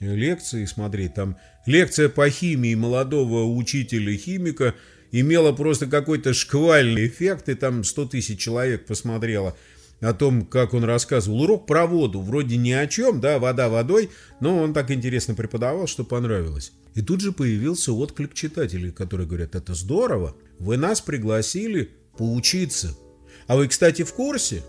лекции, 0.00 0.64
смотреть. 0.64 1.12
Там 1.12 1.36
лекция 1.66 2.08
по 2.08 2.30
химии 2.30 2.74
молодого 2.74 3.44
учителя-химика 3.44 4.74
имела 5.10 5.52
просто 5.52 5.86
какой-то 5.86 6.32
шквальный 6.32 7.08
эффект, 7.08 7.50
и 7.50 7.54
там 7.54 7.84
100 7.84 8.06
тысяч 8.06 8.40
человек 8.40 8.86
посмотрело 8.86 9.54
о 10.00 10.14
том, 10.14 10.46
как 10.46 10.72
он 10.72 10.84
рассказывал. 10.84 11.42
Урок 11.42 11.66
про 11.66 11.86
воду, 11.86 12.22
вроде 12.22 12.56
ни 12.56 12.72
о 12.72 12.86
чем, 12.86 13.20
да, 13.20 13.38
вода 13.38 13.68
водой, 13.68 14.08
но 14.40 14.56
он 14.62 14.72
так 14.72 14.90
интересно 14.90 15.34
преподавал, 15.34 15.86
что 15.86 16.04
понравилось. 16.04 16.72
И 16.94 17.02
тут 17.02 17.20
же 17.20 17.32
появился 17.32 17.92
отклик 17.92 18.34
читателей, 18.34 18.90
которые 18.90 19.26
говорят, 19.26 19.54
это 19.54 19.74
здорово, 19.74 20.36
вы 20.58 20.76
нас 20.76 21.00
пригласили 21.00 21.90
поучиться. 22.16 22.96
А 23.46 23.56
вы, 23.56 23.68
кстати, 23.68 24.02
в 24.02 24.12
курсе, 24.12 24.62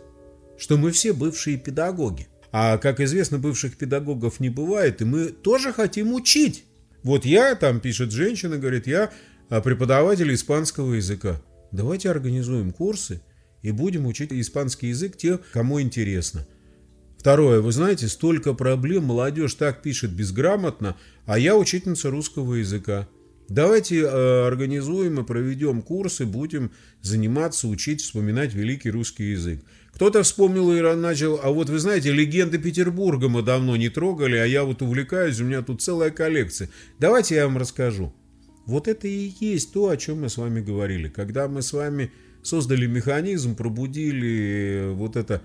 что 0.58 0.78
мы 0.78 0.92
все 0.92 1.14
бывшие 1.14 1.58
педагоги. 1.58 2.28
А, 2.52 2.78
как 2.78 3.00
известно, 3.00 3.40
бывших 3.40 3.78
педагогов 3.78 4.40
не 4.40 4.50
бывает, 4.50 5.02
и 5.02 5.06
мы 5.06 5.28
тоже 5.28 5.74
хотим 5.74 6.14
учить. 6.14 6.66
Вот 7.04 7.26
я, 7.26 7.56
там 7.56 7.80
пишет 7.80 8.12
женщина, 8.12 8.58
говорит, 8.58 8.88
я 8.88 9.12
а, 9.50 9.60
преподаватель 9.60 10.34
испанского 10.34 10.94
языка. 10.94 11.42
Давайте 11.72 12.10
организуем 12.10 12.72
курсы 12.72 13.22
и 13.64 13.72
будем 13.72 14.06
учить 14.06 14.32
испанский 14.32 14.90
язык 14.90 15.18
те, 15.18 15.40
кому 15.52 15.82
интересно. 15.82 16.46
Второе, 17.24 17.62
вы 17.62 17.72
знаете, 17.72 18.10
столько 18.10 18.54
проблем, 18.54 19.06
молодежь 19.06 19.54
так 19.54 19.82
пишет 19.82 20.12
безграмотно, 20.12 20.98
а 21.26 21.40
я 21.40 21.56
учительница 21.56 22.10
русского 22.10 22.56
языка. 22.56 23.08
Давайте 23.48 24.02
э, 24.02 24.46
организуем 24.46 25.22
и 25.22 25.24
проведем 25.24 25.84
курсы, 25.84 26.26
будем 26.26 26.72
заниматься, 27.02 27.70
учить, 27.70 28.02
вспоминать 28.02 28.54
великий 28.54 28.92
русский 28.92 29.32
язык. 29.32 29.64
Кто-то 29.94 30.22
вспомнил 30.24 30.70
и 30.74 30.82
начал, 30.98 31.40
а 31.42 31.50
вот 31.52 31.70
вы 31.70 31.80
знаете, 31.80 32.12
легенды 32.12 32.58
Петербурга 32.58 33.30
мы 33.30 33.42
давно 33.42 33.78
не 33.78 33.88
трогали, 33.88 34.36
а 34.36 34.44
я 34.46 34.66
вот 34.66 34.82
увлекаюсь, 34.82 35.40
у 35.40 35.46
меня 35.46 35.62
тут 35.62 35.82
целая 35.82 36.12
коллекция. 36.12 36.68
Давайте 37.00 37.36
я 37.36 37.46
вам 37.48 37.58
расскажу. 37.58 38.14
Вот 38.66 38.90
это 38.90 39.08
и 39.08 39.32
есть 39.40 39.72
то, 39.72 39.88
о 39.88 39.96
чем 39.96 40.24
мы 40.24 40.30
с 40.30 40.36
вами 40.36 40.60
говорили. 40.60 41.08
Когда 41.08 41.48
мы 41.48 41.62
с 41.62 41.72
вами 41.72 42.12
создали 42.42 42.86
механизм, 42.86 43.56
пробудили 43.56 44.90
вот 44.92 45.16
это 45.16 45.42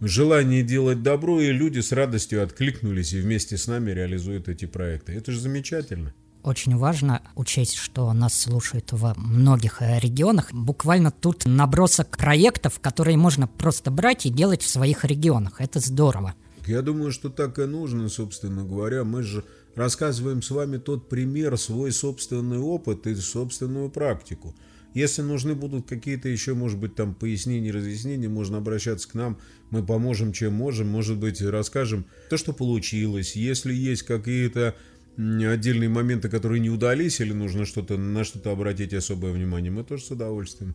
желание 0.00 0.62
делать 0.62 1.02
добро, 1.02 1.40
и 1.40 1.52
люди 1.52 1.80
с 1.80 1.92
радостью 1.92 2.42
откликнулись 2.42 3.12
и 3.12 3.20
вместе 3.20 3.56
с 3.56 3.66
нами 3.66 3.90
реализуют 3.90 4.48
эти 4.48 4.66
проекты. 4.66 5.12
Это 5.12 5.32
же 5.32 5.40
замечательно. 5.40 6.14
Очень 6.42 6.76
важно 6.76 7.20
учесть, 7.34 7.74
что 7.74 8.12
нас 8.12 8.32
слушают 8.32 8.92
во 8.92 9.14
многих 9.16 9.82
э, 9.82 9.98
регионах. 9.98 10.52
Буквально 10.52 11.10
тут 11.10 11.44
набросок 11.46 12.16
проектов, 12.16 12.78
которые 12.80 13.16
можно 13.16 13.48
просто 13.48 13.90
брать 13.90 14.24
и 14.24 14.30
делать 14.30 14.62
в 14.62 14.70
своих 14.70 15.04
регионах. 15.04 15.60
Это 15.60 15.80
здорово. 15.80 16.34
Я 16.66 16.82
думаю, 16.82 17.12
что 17.12 17.28
так 17.28 17.58
и 17.58 17.64
нужно, 17.64 18.08
собственно 18.08 18.64
говоря. 18.64 19.02
Мы 19.02 19.22
же 19.22 19.44
рассказываем 19.74 20.42
с 20.42 20.50
вами 20.50 20.76
тот 20.76 21.08
пример, 21.08 21.56
свой 21.58 21.92
собственный 21.92 22.58
опыт 22.58 23.06
и 23.06 23.14
собственную 23.14 23.90
практику. 23.90 24.54
Если 24.94 25.22
нужны 25.22 25.54
будут 25.54 25.88
какие-то 25.88 26.28
еще, 26.28 26.54
может 26.54 26.78
быть, 26.78 26.94
там 26.94 27.14
пояснения, 27.14 27.70
разъяснения, 27.70 28.28
можно 28.28 28.58
обращаться 28.58 29.08
к 29.08 29.14
нам, 29.14 29.38
мы 29.70 29.84
поможем, 29.84 30.32
чем 30.32 30.54
можем, 30.54 30.88
может 30.88 31.18
быть, 31.18 31.40
расскажем 31.42 32.06
то, 32.30 32.36
что 32.36 32.52
получилось. 32.52 33.36
Если 33.36 33.74
есть 33.74 34.02
какие-то 34.02 34.74
отдельные 35.16 35.88
моменты, 35.88 36.28
которые 36.28 36.60
не 36.60 36.70
удались, 36.70 37.20
или 37.20 37.32
нужно 37.32 37.64
что-то 37.64 37.96
на 37.96 38.24
что-то 38.24 38.52
обратить 38.52 38.94
особое 38.94 39.32
внимание, 39.32 39.70
мы 39.70 39.84
тоже 39.84 40.04
с 40.04 40.10
удовольствием. 40.10 40.74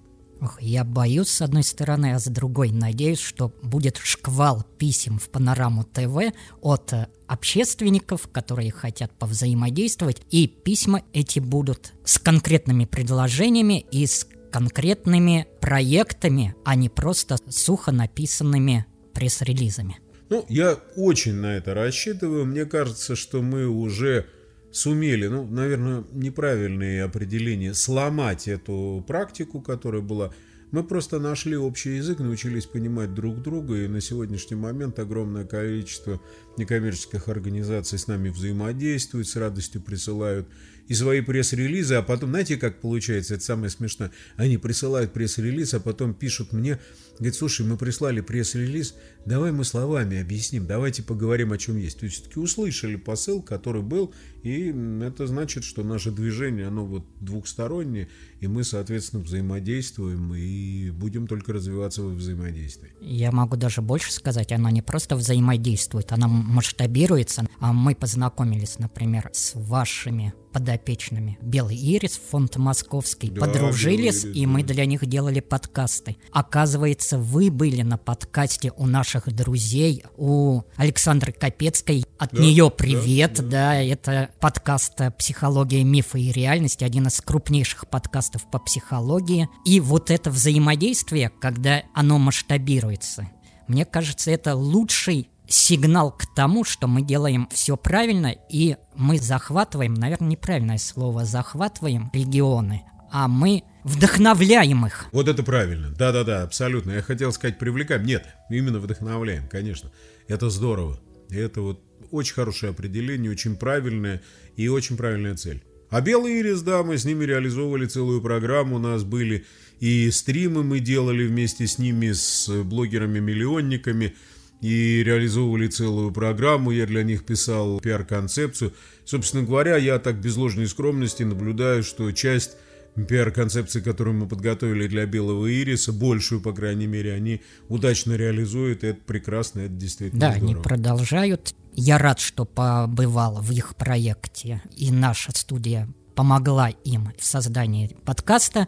Я 0.59 0.83
боюсь, 0.83 1.29
с 1.29 1.41
одной 1.41 1.63
стороны, 1.63 2.13
а 2.13 2.19
с 2.19 2.25
другой 2.25 2.71
надеюсь, 2.71 3.19
что 3.19 3.53
будет 3.61 3.97
шквал 3.97 4.63
писем 4.77 5.19
в 5.19 5.29
Панораму 5.29 5.83
ТВ 5.83 6.33
от 6.61 6.93
э, 6.93 7.07
общественников, 7.27 8.27
которые 8.31 8.71
хотят 8.71 9.11
повзаимодействовать, 9.17 10.21
и 10.29 10.47
письма 10.47 11.03
эти 11.13 11.39
будут 11.39 11.93
с 12.03 12.19
конкретными 12.19 12.85
предложениями 12.85 13.85
и 13.91 14.05
с 14.05 14.27
конкретными 14.51 15.47
проектами, 15.61 16.55
а 16.63 16.75
не 16.75 16.89
просто 16.89 17.37
сухо 17.49 17.91
написанными 17.91 18.85
пресс-релизами. 19.13 19.97
Ну, 20.29 20.45
я 20.49 20.79
очень 20.95 21.33
на 21.33 21.57
это 21.57 21.73
рассчитываю. 21.73 22.45
Мне 22.45 22.65
кажется, 22.65 23.15
что 23.15 23.41
мы 23.41 23.67
уже 23.67 24.27
сумели, 24.73 25.27
ну, 25.27 25.45
наверное, 25.45 26.03
неправильные 26.11 27.03
определения, 27.03 27.73
сломать 27.73 28.47
эту 28.47 29.03
практику, 29.07 29.61
которая 29.61 30.01
была. 30.01 30.33
Мы 30.71 30.83
просто 30.83 31.19
нашли 31.19 31.55
общий 31.55 31.97
язык, 31.97 32.17
научились 32.17 32.65
понимать 32.65 33.13
друг 33.13 33.43
друга, 33.43 33.75
и 33.77 33.87
на 33.87 34.01
сегодняшний 34.01 34.57
момент 34.57 34.97
огромное 34.97 35.45
количество 35.45 36.19
некоммерческих 36.57 37.27
организаций 37.27 37.99
с 37.99 38.07
нами 38.07 38.29
взаимодействуют, 38.29 39.27
с 39.27 39.35
радостью 39.35 39.83
присылают 39.83 40.47
и 40.87 40.95
свои 40.95 41.21
пресс-релизы, 41.21 41.95
а 41.95 42.01
потом, 42.01 42.31
знаете, 42.31 42.57
как 42.57 42.81
получается, 42.81 43.35
это 43.35 43.43
самое 43.43 43.69
смешное, 43.69 44.11
они 44.35 44.57
присылают 44.57 45.13
пресс-релиз, 45.13 45.75
а 45.75 45.79
потом 45.79 46.13
пишут 46.13 46.51
мне, 46.51 46.79
говорит, 47.19 47.35
слушай, 47.35 47.65
мы 47.65 47.77
прислали 47.77 48.21
пресс-релиз, 48.21 48.95
давай 49.25 49.51
мы 49.51 49.63
словами 49.63 50.19
объясним, 50.19 50.65
давайте 50.65 51.03
поговорим 51.03 51.53
о 51.53 51.57
чем 51.57 51.77
есть. 51.77 51.99
То 51.99 52.05
есть 52.05 52.17
все-таки 52.17 52.39
услышали 52.39 52.95
посыл, 52.95 53.41
который 53.41 53.81
был, 53.81 54.13
и 54.43 54.73
это 55.01 55.25
значит, 55.25 55.63
что 55.63 55.83
наше 55.83 56.11
движение, 56.11 56.67
оно 56.67 56.85
вот 56.85 57.05
двухстороннее, 57.21 58.09
и 58.41 58.47
мы, 58.47 58.65
соответственно, 58.65 59.23
взаимодействуем 59.23 60.35
и 60.35 60.91
будем 60.91 61.27
только 61.27 61.53
развиваться 61.53 62.03
во 62.03 62.09
взаимодействии. 62.09 62.91
Я 62.99 63.31
могу 63.31 63.55
даже 63.55 63.81
больше 63.81 64.11
сказать, 64.11 64.51
оно 64.51 64.69
не 64.69 64.81
просто 64.81 65.15
взаимодействует, 65.15 66.11
оно 66.11 66.27
масштабируется. 66.27 67.47
А 67.59 67.71
мы 67.71 67.95
познакомились, 67.95 68.79
например, 68.79 69.29
с 69.31 69.53
вашими 69.55 70.33
подопечными. 70.53 71.37
Белый 71.41 71.75
Ирис, 71.75 72.19
фонд 72.29 72.57
Московский, 72.57 73.29
да, 73.29 73.41
подружились, 73.41 74.23
Ирис, 74.23 74.35
и 74.35 74.45
да. 74.45 74.51
мы 74.51 74.63
для 74.63 74.85
них 74.85 75.05
делали 75.05 75.39
подкасты. 75.39 76.15
Оказывается, 76.31 77.17
вы 77.17 77.49
были 77.49 77.81
на 77.81 77.97
подкасте 77.97 78.71
у 78.77 78.85
наших 78.85 79.33
друзей, 79.33 80.03
у 80.15 80.61
Александры 80.75 81.31
Капецкой. 81.31 82.05
От 82.19 82.31
да, 82.33 82.41
нее 82.41 82.69
привет, 82.69 83.33
да, 83.37 83.41
да. 83.41 83.49
да, 83.49 83.81
это 83.81 84.29
подкаст 84.43 84.99
«Психология, 85.17 85.85
мифы 85.85 86.19
и 86.19 86.33
реальности», 86.33 86.83
один 86.83 87.07
из 87.07 87.21
крупнейших 87.21 87.87
подкастов 87.87 88.51
по 88.51 88.59
психологии. 88.59 89.47
И 89.63 89.79
вот 89.79 90.11
это 90.11 90.29
взаимодействие, 90.31 91.29
когда 91.29 91.83
оно 91.93 92.19
масштабируется, 92.19 93.29
мне 93.69 93.85
кажется, 93.85 94.31
это 94.31 94.53
лучший 94.53 95.29
сигнал 95.47 96.11
к 96.11 96.25
тому, 96.35 96.65
что 96.65 96.87
мы 96.87 97.03
делаем 97.03 97.47
все 97.53 97.77
правильно, 97.77 98.35
и 98.49 98.75
мы 98.95 99.17
захватываем, 99.17 99.93
наверное, 99.93 100.31
неправильное 100.31 100.77
слово, 100.77 101.23
захватываем 101.23 102.11
регионы, 102.13 102.83
а 103.13 103.29
мы 103.29 103.63
вдохновляем 103.85 104.85
их. 104.85 105.05
Вот 105.13 105.29
это 105.29 105.43
правильно. 105.43 105.91
Да-да-да, 105.91 106.43
абсолютно. 106.43 106.91
Я 106.91 107.01
хотел 107.01 107.31
сказать 107.31 107.57
привлекаем. 107.57 108.05
Нет, 108.05 108.27
именно 108.49 108.79
вдохновляем, 108.79 109.47
конечно. 109.47 109.89
Это 110.27 110.49
здорово. 110.49 110.99
Это 111.29 111.61
вот 111.61 111.81
очень 112.13 112.35
хорошее 112.35 112.69
определение, 112.71 113.31
очень 113.31 113.55
правильное 113.55 114.21
и 114.55 114.67
очень 114.67 114.97
правильная 114.97 115.35
цель. 115.35 115.63
А 115.89 116.01
Белый 116.01 116.39
Ирис, 116.39 116.61
да, 116.61 116.83
мы 116.83 116.97
с 116.97 117.05
ними 117.05 117.25
реализовывали 117.25 117.85
целую 117.85 118.21
программу, 118.21 118.75
у 118.75 118.79
нас 118.79 119.03
были 119.03 119.45
и 119.79 120.09
стримы 120.11 120.63
мы 120.63 120.79
делали 120.79 121.25
вместе 121.25 121.67
с 121.67 121.77
ними, 121.77 122.11
с 122.11 122.47
блогерами-миллионниками, 122.47 124.15
и 124.61 125.03
реализовывали 125.03 125.67
целую 125.67 126.11
программу, 126.11 126.71
я 126.71 126.85
для 126.85 127.03
них 127.03 127.25
писал 127.25 127.81
пиар-концепцию. 127.81 128.73
Собственно 129.03 129.43
говоря, 129.43 129.75
я 129.75 129.99
так 129.99 130.21
без 130.21 130.37
ложной 130.37 130.67
скромности 130.67 131.23
наблюдаю, 131.23 131.83
что 131.83 132.09
часть 132.13 132.55
пиар-концепции, 132.95 133.81
которую 133.81 134.15
мы 134.15 134.27
подготовили 134.27 134.87
для 134.87 135.05
Белого 135.05 135.47
Ириса, 135.47 135.91
большую, 135.91 136.41
по 136.41 136.53
крайней 136.53 136.87
мере, 136.87 137.13
они 137.13 137.41
удачно 137.69 138.13
реализуют, 138.13 138.83
и 138.83 138.87
это 138.87 138.99
прекрасно, 139.05 139.61
это 139.61 139.73
действительно 139.73 140.19
Да, 140.19 140.31
здорово. 140.31 140.51
они 140.51 140.61
продолжают. 140.61 141.55
Я 141.73 141.97
рад, 141.97 142.19
что 142.19 142.45
побывал 142.45 143.41
в 143.41 143.51
их 143.51 143.75
проекте, 143.75 144.61
и 144.75 144.91
наша 144.91 145.31
студия 145.35 145.87
помогла 146.15 146.69
им 146.69 147.11
в 147.17 147.25
создании 147.25 147.95
подкаста. 148.05 148.67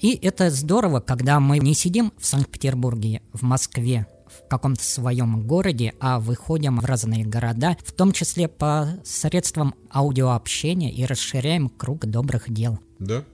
И 0.00 0.18
это 0.22 0.50
здорово, 0.50 1.00
когда 1.00 1.40
мы 1.40 1.58
не 1.58 1.74
сидим 1.74 2.12
в 2.18 2.24
Санкт-Петербурге, 2.24 3.20
в 3.34 3.42
Москве, 3.42 4.06
в 4.26 4.48
каком-то 4.48 4.82
своем 4.82 5.46
городе, 5.46 5.92
а 6.00 6.18
выходим 6.18 6.80
в 6.80 6.84
разные 6.84 7.24
города, 7.24 7.76
в 7.84 7.92
том 7.92 8.12
числе 8.12 8.48
по 8.48 8.98
средствам 9.04 9.74
аудиообщения 9.94 10.90
и 10.90 11.04
расширяем 11.04 11.68
круг 11.68 12.06
добрых 12.06 12.50
дел. 12.50 12.78
Да, 12.98 13.24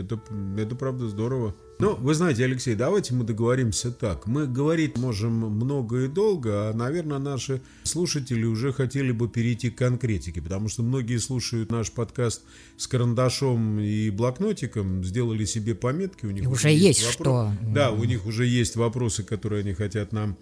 это, 0.00 0.20
это 0.56 0.74
правда 0.74 1.08
здорово. 1.08 1.54
Ну, 1.80 1.94
вы 1.94 2.14
знаете, 2.14 2.44
Алексей, 2.44 2.74
давайте 2.74 3.14
мы 3.14 3.24
договоримся 3.24 3.92
так. 3.92 4.26
Мы 4.26 4.48
говорить 4.48 4.98
можем 4.98 5.32
много 5.32 6.04
и 6.04 6.08
долго, 6.08 6.70
а, 6.70 6.72
наверное, 6.72 7.18
наши 7.18 7.60
слушатели 7.84 8.44
уже 8.44 8.72
хотели 8.72 9.12
бы 9.12 9.28
перейти 9.28 9.70
к 9.70 9.78
конкретике, 9.78 10.42
потому 10.42 10.68
что 10.68 10.82
многие 10.82 11.18
слушают 11.18 11.70
наш 11.70 11.92
подкаст 11.92 12.42
с 12.76 12.88
карандашом 12.88 13.78
и 13.78 14.10
блокнотиком, 14.10 15.04
сделали 15.04 15.44
себе 15.44 15.76
пометки, 15.76 16.26
у 16.26 16.30
них 16.30 16.44
и 16.44 16.46
уже 16.48 16.70
есть, 16.70 17.00
есть 17.00 17.12
что. 17.12 17.52
Да, 17.62 17.92
у 17.92 18.02
них 18.04 18.26
уже 18.26 18.44
есть 18.46 18.74
вопросы, 18.74 19.22
которые 19.22 19.60
они 19.60 19.74
хотят 19.74 20.12
нам 20.12 20.36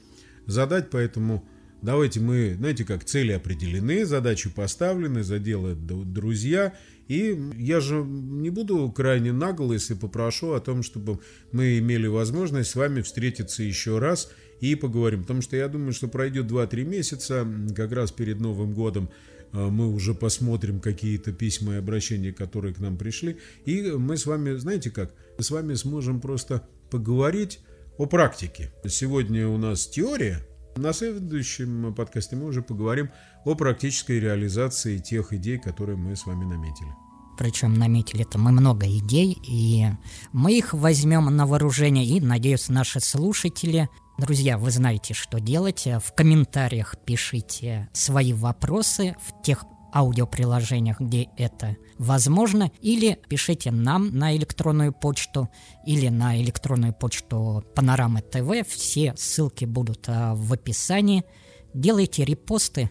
задать, 0.46 0.88
поэтому 0.88 1.46
давайте 1.82 2.20
мы, 2.20 2.54
знаете 2.54 2.84
как, 2.84 3.04
цели 3.04 3.32
определены, 3.32 4.04
задачи 4.06 4.48
поставлены, 4.48 5.22
заделают 5.22 5.86
друзья, 5.86 6.74
и 7.08 7.38
я 7.56 7.80
же 7.80 8.02
не 8.04 8.50
буду 8.50 8.90
крайне 8.90 9.32
нагло, 9.32 9.72
если 9.72 9.94
попрошу 9.94 10.52
о 10.52 10.60
том, 10.60 10.82
чтобы 10.82 11.20
мы 11.52 11.78
имели 11.78 12.06
возможность 12.06 12.70
с 12.70 12.76
вами 12.76 13.02
встретиться 13.02 13.62
еще 13.62 13.98
раз 13.98 14.30
и 14.60 14.74
поговорим. 14.74 15.22
Потому 15.22 15.42
что 15.42 15.56
я 15.56 15.68
думаю, 15.68 15.92
что 15.92 16.08
пройдет 16.08 16.46
2-3 16.46 16.84
месяца, 16.84 17.46
как 17.76 17.92
раз 17.92 18.10
перед 18.10 18.40
Новым 18.40 18.74
годом, 18.74 19.08
а, 19.52 19.68
мы 19.68 19.92
уже 19.92 20.14
посмотрим 20.14 20.80
какие-то 20.80 21.32
письма 21.32 21.74
и 21.74 21.78
обращения, 21.78 22.32
которые 22.32 22.74
к 22.74 22.78
нам 22.78 22.96
пришли. 22.96 23.36
И 23.64 23.82
мы 23.82 24.16
с 24.16 24.26
вами, 24.26 24.54
знаете 24.56 24.90
как, 24.90 25.14
мы 25.38 25.44
с 25.44 25.50
вами 25.50 25.74
сможем 25.74 26.20
просто 26.20 26.66
поговорить 26.90 27.60
о 27.98 28.06
практике. 28.06 28.72
Сегодня 28.86 29.48
у 29.48 29.58
нас 29.58 29.86
теория. 29.86 30.46
На 30.76 30.92
следующем 30.92 31.94
подкасте 31.94 32.36
мы 32.36 32.46
уже 32.46 32.60
поговорим 32.60 33.10
о 33.44 33.54
практической 33.54 34.20
реализации 34.20 34.98
тех 34.98 35.32
идей, 35.32 35.58
которые 35.58 35.96
мы 35.96 36.14
с 36.14 36.26
вами 36.26 36.44
наметили. 36.44 36.90
Причем 37.38 37.74
наметили-то 37.74 38.38
мы 38.38 38.52
много 38.52 38.86
идей, 38.86 39.38
и 39.46 39.86
мы 40.32 40.56
их 40.56 40.74
возьмем 40.74 41.34
на 41.34 41.46
вооружение, 41.46 42.04
и, 42.04 42.20
надеюсь, 42.20 42.68
наши 42.68 43.00
слушатели 43.00 43.88
Друзья, 44.18 44.56
вы 44.56 44.70
знаете, 44.70 45.12
что 45.12 45.40
делать. 45.40 45.86
В 45.86 46.14
комментариях 46.14 46.94
пишите 47.04 47.90
свои 47.92 48.32
вопросы 48.32 49.14
в 49.20 49.42
тех 49.42 49.64
аудиоприложениях, 49.96 51.00
где 51.00 51.30
это 51.38 51.78
возможно, 51.96 52.70
или 52.82 53.18
пишите 53.28 53.70
нам 53.70 54.14
на 54.14 54.36
электронную 54.36 54.92
почту, 54.92 55.48
или 55.86 56.08
на 56.08 56.38
электронную 56.40 56.92
почту 56.92 57.64
Панорамы 57.74 58.20
ТВ. 58.20 58.68
Все 58.68 59.14
ссылки 59.16 59.64
будут 59.64 60.04
а, 60.08 60.34
в 60.34 60.52
описании. 60.52 61.24
Делайте 61.72 62.26
репосты, 62.26 62.90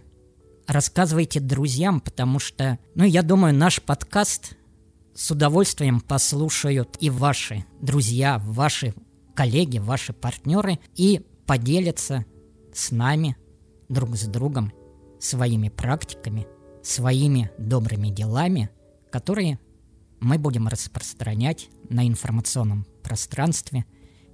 рассказывайте 0.65 1.39
друзьям, 1.39 2.01
потому 2.01 2.39
что, 2.39 2.79
ну, 2.95 3.03
я 3.03 3.21
думаю, 3.21 3.53
наш 3.53 3.83
подкаст 3.83 4.57
с 5.13 5.29
удовольствием 5.29 6.01
послушают 6.01 6.97
и 6.99 7.11
ваши 7.11 7.65
друзья, 7.81 8.41
ваши 8.43 8.95
коллеги, 9.35 9.77
ваши 9.77 10.11
партнеры 10.11 10.79
и 10.95 11.21
поделятся 11.45 12.25
с 12.73 12.89
нами, 12.89 13.37
друг 13.89 14.15
с 14.15 14.25
другом, 14.25 14.73
своими 15.19 15.69
практиками– 15.69 16.47
своими 16.85 17.51
добрыми 17.57 18.09
делами, 18.09 18.69
которые 19.11 19.59
мы 20.19 20.37
будем 20.37 20.67
распространять 20.67 21.69
на 21.89 22.07
информационном 22.07 22.85
пространстве 23.03 23.85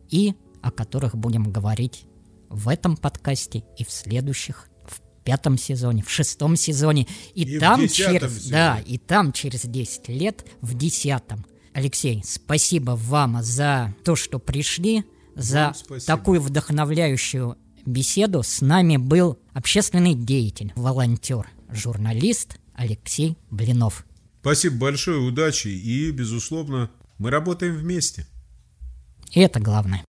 и 0.10 0.36
о 0.62 0.72
которых 0.72 1.16
будем 1.16 1.52
говорить 1.52 2.06
в 2.50 2.68
этом 2.68 2.98
подкасте 2.98 3.64
и 3.78 3.86
в 3.86 3.92
следующих, 3.92 4.70
в 4.86 5.00
пятом 5.24 5.58
сезоне, 5.58 6.04
в 6.04 6.10
шестом 6.10 6.56
сезоне, 6.56 7.08
и, 7.34 7.44
и 7.44 7.60
там 7.60 7.88
через, 7.88 8.38
сезоне. 8.38 8.52
да, 8.52 8.80
и 8.86 8.98
там 8.98 9.32
через 9.32 9.62
10 9.64 10.10
лет 10.10 10.46
в 10.62 10.76
десятом. 10.76 11.46
Алексей, 11.74 12.22
спасибо 12.26 12.92
вам 12.92 13.42
за 13.42 13.96
то, 14.04 14.16
что 14.16 14.40
пришли, 14.40 15.06
за 15.36 15.74
такую 16.06 16.42
вдохновляющую 16.42 17.58
беседу. 17.86 18.44
С 18.44 18.62
нами 18.62 18.98
был 18.98 19.40
общественный 19.54 20.14
деятель, 20.14 20.74
волонтер, 20.76 21.48
журналист 21.72 22.60
Алексей 22.74 23.38
Блинов. 23.50 24.06
Спасибо 24.42 24.78
большое, 24.78 25.20
удачи 25.20 25.68
и, 25.68 26.12
безусловно, 26.12 26.90
мы 27.18 27.30
работаем 27.30 27.76
вместе. 27.76 28.26
И 29.32 29.40
это 29.40 29.60
главное. 29.60 30.04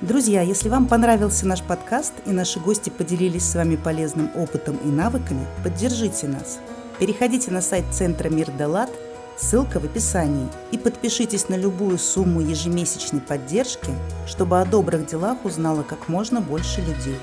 Друзья, 0.00 0.40
если 0.40 0.70
вам 0.70 0.86
понравился 0.86 1.46
наш 1.46 1.60
подкаст 1.62 2.14
и 2.24 2.30
наши 2.30 2.58
гости 2.58 2.88
поделились 2.88 3.42
с 3.42 3.54
вами 3.54 3.76
полезным 3.76 4.30
опытом 4.34 4.76
и 4.76 4.88
навыками, 4.88 5.46
поддержите 5.62 6.26
нас. 6.26 6.58
Переходите 6.98 7.50
на 7.50 7.60
сайт 7.60 7.84
Центра 7.92 8.30
Мир 8.30 8.50
Далат, 8.50 8.90
ссылка 9.40 9.80
в 9.80 9.84
описании, 9.84 10.48
и 10.70 10.78
подпишитесь 10.78 11.48
на 11.48 11.54
любую 11.54 11.98
сумму 11.98 12.40
ежемесячной 12.40 13.20
поддержки, 13.20 13.90
чтобы 14.26 14.60
о 14.60 14.64
добрых 14.64 15.06
делах 15.06 15.44
узнало 15.44 15.82
как 15.82 16.08
можно 16.08 16.40
больше 16.40 16.80
людей. 16.80 17.16